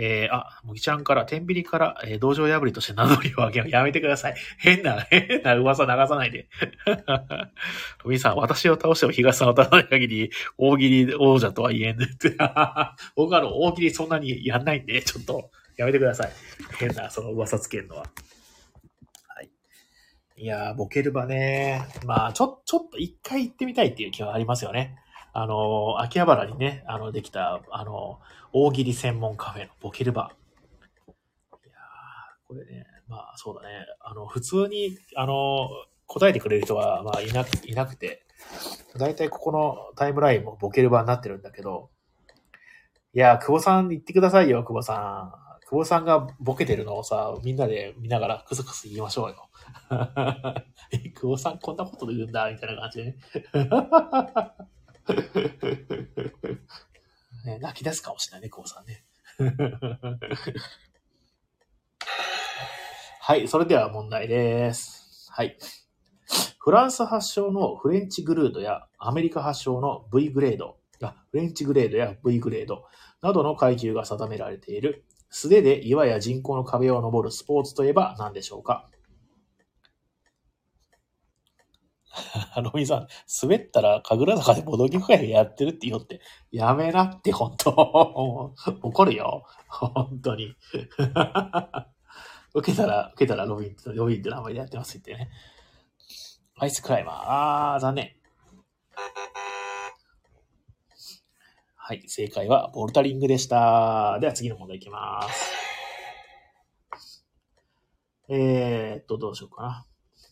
[0.00, 4.34] えー、あ、もぎちゃんから、天秤から、えー、道場破りとして名乗りを上げる やめてください。
[4.58, 6.48] 変な、 変な噂流さないで。
[8.04, 12.30] ロビンさん、私を倒しても東さんを倒さない限り、大喜利王者とは言えんねって。
[13.16, 16.32] 僕はあの、大喜利そんなにやんないんで、ちょっと、やめてください。
[16.78, 18.02] 変な、その噂つけるのは。
[18.02, 19.50] はい。
[20.36, 21.86] いやー、ボケる場ね。
[22.04, 24.96] まあ、ちょ、ちょっと一回行ってみたいっていう気はありますよね。
[25.32, 28.20] あの、秋葉原にね、あの、できた、あの、
[28.52, 31.68] 大喜利専門カフェのボケルバー。
[31.68, 31.78] いや
[32.46, 33.86] これね、まあそうだね。
[34.00, 35.68] あの、普通に、あの、
[36.06, 38.24] 答えてくれる人は、まあいな、いなくて、
[38.96, 41.90] だいたいここのタイムラインもボケルバーになってるんだけど、
[43.14, 45.48] いや、久保さん言ってくださいよ、久保さん。
[45.68, 49.50] 久保さんがボケてるのをさ、みんなで見ながらクスクス言いましょうよ。
[50.92, 53.16] え、久保さんこんなことで言うんだ、みたいな感じでね。
[57.44, 59.04] ね、泣き出すかもしれないね、こうさんね。
[63.20, 65.28] はい、それでは問題です。
[65.30, 65.58] はい。
[66.58, 72.84] フランス発祥のフレンチグルードやアメリカ発祥の V グレード、あフレンチグレードや V グレード
[73.22, 78.88] などの階級が定められている素手で岩や人工の壁を登るスポーツといえば何でしょうか？
[82.60, 83.06] ロビンさん、
[83.42, 87.70] 滑ったら神楽坂でボドゲ会やってるって言おって、やめなって、本当
[88.82, 89.44] 怒るよ。
[89.68, 90.54] 本当に。
[92.54, 95.30] 受けたら、受けたらロビン、ロビンって名前でやってますってね。
[96.56, 97.16] アイスクライマー。
[97.74, 98.12] あー、残念。
[101.76, 104.18] はい、正解はボルタリングでした。
[104.20, 105.54] では次の問題いきます。
[108.28, 109.86] えーっと、どうしようかな。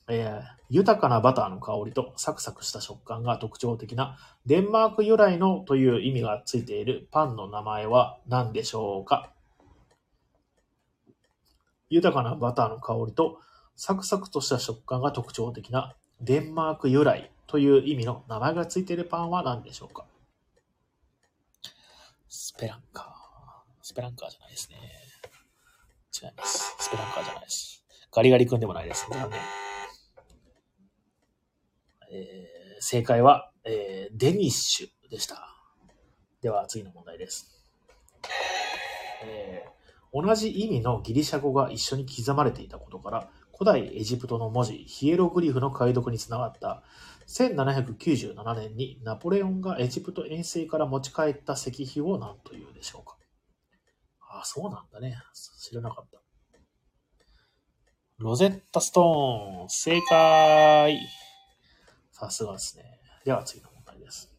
[0.09, 9.31] えー、豊かなバターの香りとサクサクした食感が特徴的なデンマーク由来のという意味がついているパンの名前は何でしょうか？
[11.91, 13.41] 豊かなバターの香りと
[13.75, 20.05] サクサクとした食感が特徴的なデンマーク由来という意味の名前がついているパンは何でしょうか？
[22.29, 23.07] スペランカー。
[23.83, 24.77] スペランカーじゃないですね。
[26.23, 26.77] 違います。
[26.79, 27.85] スペランカーじゃないです。
[28.13, 29.07] ガリガリ君でもないです。
[29.11, 29.66] 残念。
[32.13, 35.57] えー、正解は、えー、デニッシュでした。
[36.41, 37.65] では次の問題です。
[39.25, 46.83] えー、同じ意味のギリシャ語が一緒に刻まれていたことから、古代エジプトの文字、ヒエログリフの解読につながった
[47.27, 53.17] 1797年にナポレオンがエジプト遠征から持ち帰った石碑を何というでしょうか
[54.21, 55.17] ああ、そうなんだね。
[55.59, 56.21] 知らなかった。
[58.19, 60.99] ロゼッタストーン、正解
[62.19, 62.99] さすがですね。
[63.27, 64.33] では次の問題です。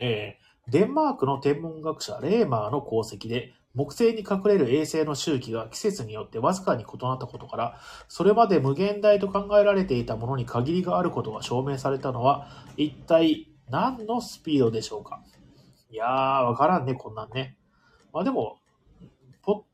[0.00, 15.20] えー、デンマークの天文学者レーマーの功績で、木星に隠れる衛星の周期が季節によってわずかに異なったことから、それまで無限大と考えられていたものに限りがあることが証明されたのは、一体何のスピードでしょうか？
[15.90, 17.56] いやー、わからんね、こんなんね。
[18.12, 18.58] まあでも、
[19.42, 19.64] ぽ、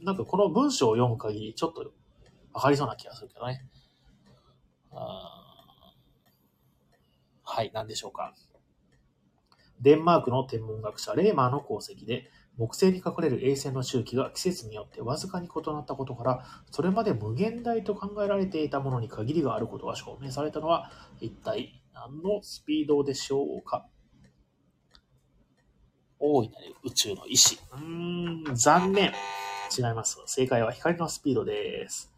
[0.00, 1.90] なんかこの文章を読む限り、ちょっと
[2.52, 3.66] わかりそうな気がするけどね。
[4.92, 5.36] あ
[7.50, 8.32] はい、何でしょうか。
[9.80, 20.90] デンマークの天文学者レーマーの功績で、木星に隠れる衛星の周期が季節によってわずかに異なったことから、それまで無限大と考えられていたものに限りがあることが証明されたのは、
[21.20, 23.86] 一体何のスピードでしょうか
[26.20, 27.58] 大いなる宇宙の意志。
[27.72, 29.12] うーん、残念。
[29.76, 30.18] 違います。
[30.26, 32.12] 正解は光のスピードです。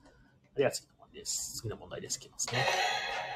[0.56, 1.56] では次の問題です。
[1.56, 2.18] 次の問題です。
[2.18, 3.31] いきますね。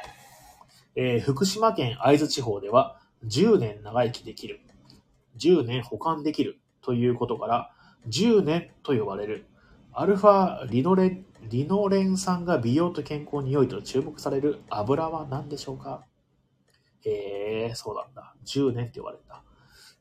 [0.97, 4.61] えー福島県会津地方では10年長生きできる、
[5.39, 7.71] 10年保管できるということから、
[8.09, 9.47] 10年と呼ばれる
[9.93, 16.03] アルファリノレンリノレン酸が美容と健康に良いと注目される油は何でしょうか？
[17.05, 18.35] えー、そうなんだ。
[18.47, 19.43] 10年って呼ばれるんだ。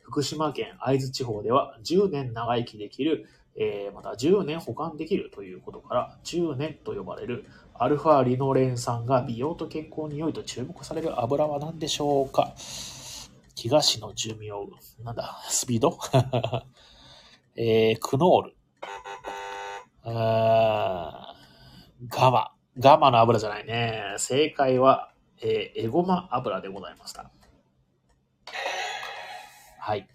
[0.01, 7.45] 福島県会津地方では10年長生きできる、えーまた10年保管できるということから、10年と呼ばれる
[7.77, 12.53] アルファリノレン酸が美容と健康に良いと注目される油は何でしょうか？
[13.55, 14.49] 東の寿命、
[15.03, 15.97] なんだ、スピード？
[17.57, 18.55] えー、クノール。
[20.03, 22.51] あーガマ。
[22.77, 24.15] ガマの油じゃないね。
[24.17, 25.11] 正解は、
[25.41, 27.29] えーエゴマ油でございました。
[29.79, 30.07] はい。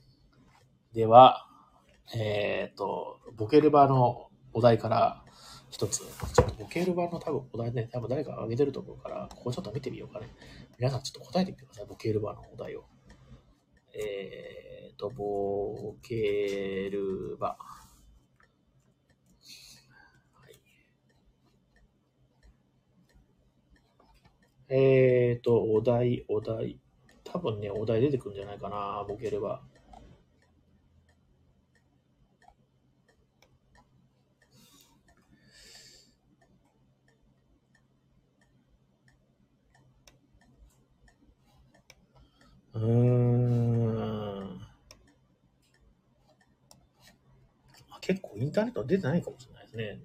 [0.94, 1.46] では、
[2.14, 5.22] えっ、と、ボケルバのお題から
[5.70, 6.06] 一つ、ちょ
[6.42, 10.28] っとボケルバの多分お題ね、多分誰かが挙げてると思うから、ここちょっと見てみようかね。
[10.78, 12.84] 皆さんちょっと答えてみてください、ボケルバのお題を。
[13.94, 17.56] えっ、と、ボケルバ。
[24.68, 26.78] えっ、と、お題、お題。
[27.24, 29.62] 多分ね、お題出てくるんじゃないかな、ボケれば。
[42.74, 44.60] うーん。
[48.00, 50.00] 結構インターネット出てないかもしれないですね。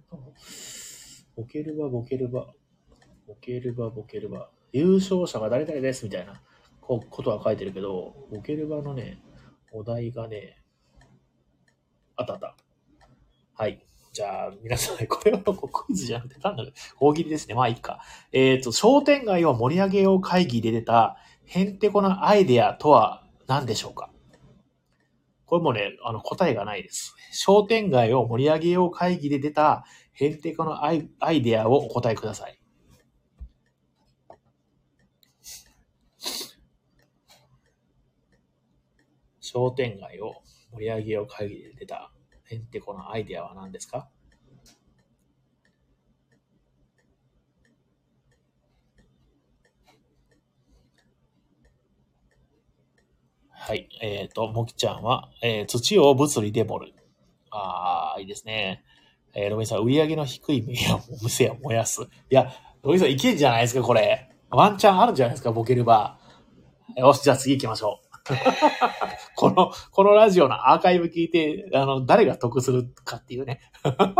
[1.35, 2.53] ボケるば、ボケるば。
[3.27, 4.49] ボケるば、ボケるば。
[4.71, 6.41] 優勝者が誰々ですみたいな
[6.81, 9.21] ことは書いてるけど、ボケるばのね、
[9.71, 10.61] お題がね、
[12.15, 12.55] あったあった。
[13.53, 13.85] はい。
[14.13, 17.55] じゃあ、皆さん、これはクイズじゃなくて、単なる大喜利ですね。
[17.55, 17.99] まあいいか。
[18.31, 24.09] えっ、と、商店街を盛り上げよう会議で出た、へんてこなアイデアとは何でしょうか？
[25.45, 27.13] これもね、あの、答えがないです。
[27.31, 32.59] 商店街を盛り上げよう会議で出た、へんてこなアイアイデアをお答えください。
[39.39, 40.41] 商店街を
[40.71, 42.11] 盛り上げよう会議で出た、
[42.49, 44.09] へんてこなアイデアは何ですか？
[53.67, 53.89] はい。
[53.99, 56.93] えっ、と、もきちゃんは、えー土を物理で盛る。
[57.49, 58.83] ああ、いいですね。
[59.33, 60.63] えー、ロビンさん、売り上げの低い
[61.19, 62.03] お店を燃やす。
[62.03, 62.51] いや、
[62.83, 64.29] ロビンさん、いけんじゃないですか、これ。
[64.51, 66.99] ワンチャンあるじゃないですか、ボケるバー。
[66.99, 68.05] よし、じゃあ次行きましょう。
[69.35, 73.61] この、このラジオのアーカイブ聞いて、あの、誰が得するかっていうね。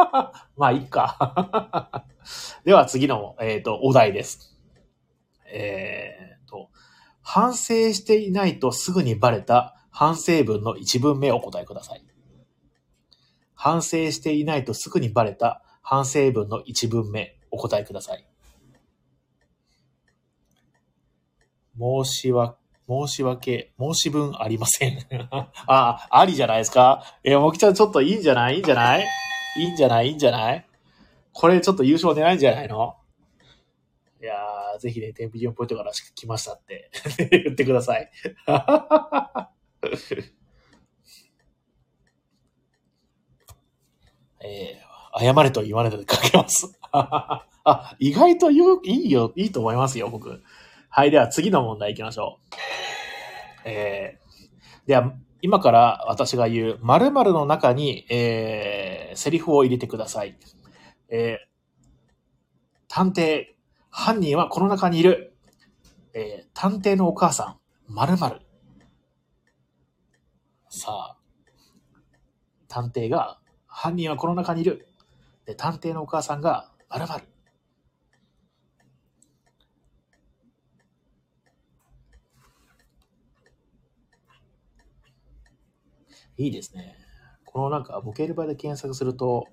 [0.57, 2.07] まあ、いいか。
[2.65, 4.57] では、次の、えっ、と、お題です。
[5.51, 6.34] えっ、と、
[7.28, 12.05] 反省していないとすぐにバレた反省文の一文目をお答えください。
[13.55, 18.26] 反省していないとすぐにバレた反省文の一文目お答えください。
[21.80, 22.57] 申し訳、
[22.88, 24.99] 申し訳、申し分ありません。
[25.65, 27.03] あ、ありじゃないですか？
[27.23, 28.55] え、もきちゃんちょっといいんじゃない？
[28.55, 29.05] いいんじゃない？
[29.57, 30.09] いいんじゃない？
[30.09, 30.65] いいんじゃない？
[31.34, 32.95] これちょっと優勝狙えんじゃないの？
[34.80, 36.89] ぜひね、テンビリオンポイントから来ましたって
[37.43, 38.09] 言ってください。
[44.43, 46.80] えー、謝れと言われたで書けます。
[46.91, 47.47] あ、
[47.99, 50.43] 意外と言ういいよ、いいと思いますよ、僕。
[50.89, 52.45] はい、では次の問題行きましょう。
[53.65, 60.38] えー、では、今から私が言う〇〇の中に、えー、セリフを入れてください。
[61.09, 61.45] えー、
[62.88, 63.54] 探偵、
[63.97, 65.37] 犯人はこの中にいる。
[66.13, 68.41] えー、探偵のお母さん、〇〇。
[70.69, 71.17] さあ、
[72.67, 74.89] 探偵が、犯人はこの中にいる。
[75.45, 77.23] で、探偵のお母さんが、〇〇。
[86.35, 86.97] いいですね。
[87.45, 89.47] このなんか、ボケる場で検索すると、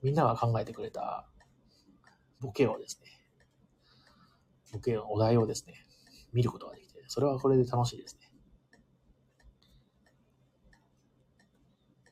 [0.00, 1.26] みんなが考えてくれた
[2.38, 3.19] ボケをですね、
[4.72, 5.74] ボケのお題をですね、
[6.32, 8.30] 見ることができて、それはこれで楽しいですね。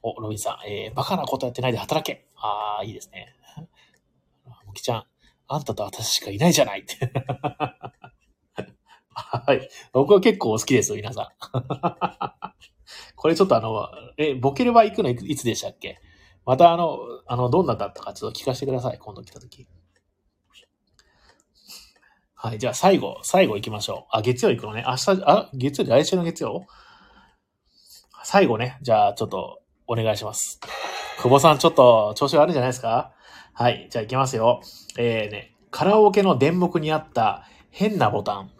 [0.02, 2.28] お、ロビンさん、えー、バカなことやってないで働け。
[2.36, 3.34] ああ、いいですね。
[4.66, 5.04] もきちゃん、
[5.48, 7.12] あんたと私しかいないじゃないって。
[9.10, 9.68] はい。
[9.92, 11.28] 僕は結構好きです、皆さん。
[13.16, 16.00] これちょっとあの、え、ボケれば行くのいついつでしたっけ？
[16.44, 19.68] またあの、あの、どんなだったかちょっと聞かせてください、今度来た時。
[22.40, 24.16] はい、じゃあ最後、最後行きましょう。
[24.16, 24.84] あ、月曜行くのね。
[24.86, 26.66] 明日、あ、月曜来週の月曜？
[28.22, 30.60] 最後ね、じゃあちょっとお願いします。
[31.20, 33.12] 久保さんちょっと調子悪いじゃないですか？
[33.54, 34.60] はい、じゃあ行きますよ。
[34.96, 38.52] えーね、カラオケの電目にあった変なボタン。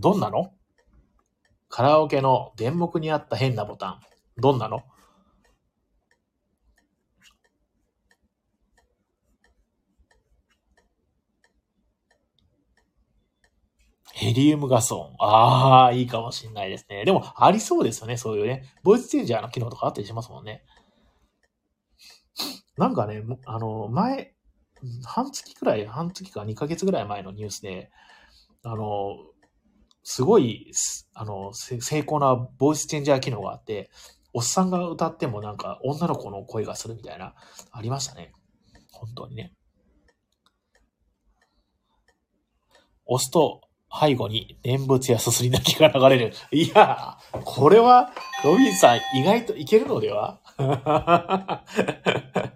[0.00, 0.50] どんなの？
[1.68, 4.00] カラオケの電目にあった変なボタン。
[4.38, 4.82] どんなの？
[14.22, 15.16] ヘリウムガス音。
[15.18, 17.04] ああ、いいかもしんないですね。
[17.04, 18.72] でも、ありそうですよね、そういうね。
[18.84, 20.64] ボイスチェンジャーの機能とかあったりしますもんね。
[22.76, 24.36] なんかね、あの、前、
[25.04, 27.90] 半月くらい、半月か2ヶ月ぐらい前のニュースで、
[28.62, 29.16] あの、
[30.04, 30.70] すごい、
[31.14, 33.90] あの、せ精巧なボイスチェンジャー機能があって、
[34.32, 37.34] おっさんが歌ってもなんか女の子の声がするみたいな、
[37.72, 38.32] ありましたね。
[38.92, 39.52] 本当にね。
[43.04, 43.62] 押すと
[44.00, 46.32] 背後に念仏やすすり泣きが流れる。
[46.50, 48.10] いやー、これは、
[48.44, 50.40] ロビンさん意外といけるのでは？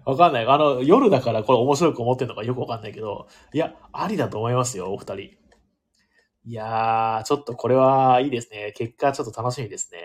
[0.05, 0.45] わかんない。
[0.47, 5.21] あの、夜だからこれ面白く思ってるのかよくわかんないけど、いや、ありだと思いますよ、お二人。
[6.45, 8.73] いやー、ちょっとこれはいいですね。
[8.75, 9.99] 結果ちょっと楽しみですね。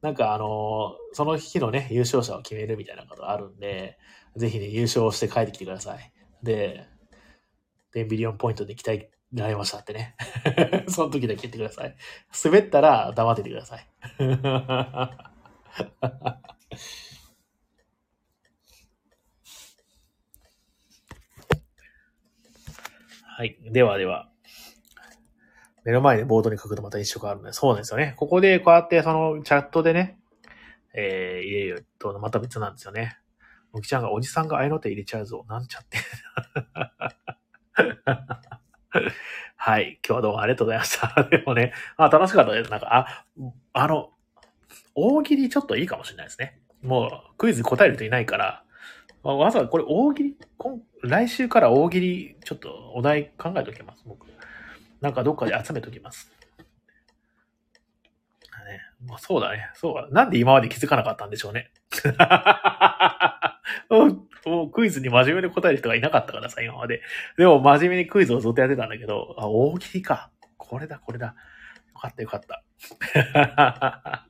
[0.00, 3.98] なんかあのーその日のね、優勝者を決めるみたいなことあるんで、
[4.36, 6.12] ぜひね、優勝して帰ってきてください。
[6.42, 6.86] で、
[7.94, 9.10] 10ビリオンポイントで鍛え
[9.40, 10.14] られましたってね。
[10.88, 11.96] その時だけ言ってください。
[12.44, 13.86] 滑ったら黙っててください。
[23.24, 23.58] はい。
[23.72, 24.28] ではでは。
[25.84, 28.14] 目の前でボードに書くとまた一色あるので、そうですよね。
[28.16, 30.18] ここでこうやってそのチャットでね、
[30.94, 33.18] えー、入れるとまた別なんですよね。
[33.72, 35.44] おきちゃんがおじさんが合いの手入れちゃうぞ。
[35.48, 35.98] なんちゃって。
[39.64, 40.00] はい。
[40.04, 41.22] 今日はどうもありがとうございました。
[41.30, 42.70] でもね、あ、楽しかったです。
[42.72, 43.26] なんか、あ、
[43.72, 44.10] あの、
[44.96, 46.58] 大喜利ちょっといいかもしれないですね。
[46.82, 48.64] もう、クイズ答える人いないから、
[49.22, 50.36] あわざわざこれ大喜利、
[51.02, 54.26] 来週から大喜利、ちょっとお題考えておきます、僕。
[55.00, 56.32] なんかどっかで集めておきます。
[58.66, 59.70] ね、まあ、そうだね。
[59.74, 60.08] そうだ。
[60.10, 61.70] なんで今まで気づかなかったんでしょうね。
[64.46, 67.00] もうクイズに真面目に答える人がいなかったからさ、今まで。
[67.36, 70.30] でも真面目にクイズをずっとやってたんだけど、あ、大喜利か。
[70.56, 71.26] これだ、これだ。
[71.26, 71.34] よ
[72.00, 72.62] かった、よかった。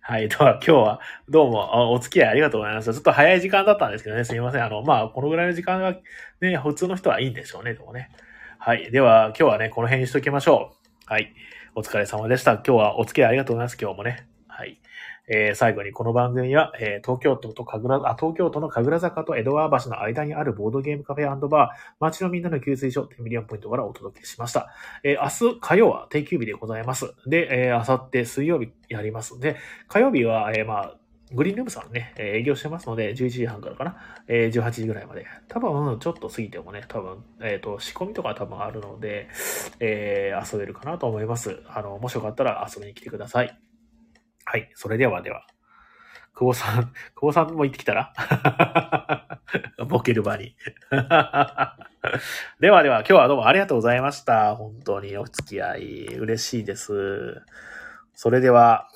[0.00, 0.28] はい。
[0.28, 2.92] では、今日は、どうも、お付き合いありがとうございました。
[2.92, 4.64] ちょっと早い時間だったんですけどね、すみません。
[4.64, 5.96] あの、まあ、このぐらいの時間が
[6.40, 8.10] ね、普通の人はいいんでしょうね、でもね。
[8.58, 8.90] はい。
[8.90, 10.72] では、今日はね、この辺にしときましょ
[11.08, 11.12] う。
[11.12, 11.34] はい。
[11.74, 12.52] お疲れ様でした。
[12.54, 13.78] 今日はお付き合いありがとうございます。
[13.80, 14.26] 今日もね。
[14.48, 14.80] はい。
[15.28, 24.68] えー最後にこの番組は、えー東京都と神楽、あ、東京都の神楽坂と江戸川橋の間にあるボードゲームカフェバー、街のみんなの給水所、10ミリオンポイントからお届けしました。
[25.04, 27.14] えー明日火曜は定休日でございます。
[27.26, 29.40] で、えー、明後日水曜日やりますの。
[29.40, 29.56] で、
[29.88, 30.96] 火曜日は、えーまあ、
[31.32, 33.96] グリーンルームさんね、え営業してますので、11時半からかな、
[34.26, 35.26] えー18時ぐらいまで。
[35.48, 39.28] 多分、ちょっと過ぎてもね、多分、えっ、と、仕込みとか多分あるので、
[39.78, 41.62] えー遊べるかなと思います。
[41.68, 43.61] あの、もしよかったら遊びに来てください。
[44.44, 44.70] はい。
[44.74, 45.46] それではでは。
[46.34, 48.12] 久保さん、 久保さんも行ってきたら？
[49.86, 50.56] ボケる場に。
[52.60, 54.56] ではでは、今日はどうもありがとうございました。
[54.56, 57.42] 本当にお付き合い嬉しいです。
[58.14, 58.88] それでは、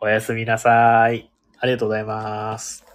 [0.00, 1.30] おやすみなさい。
[1.58, 2.91] ありがとうございます。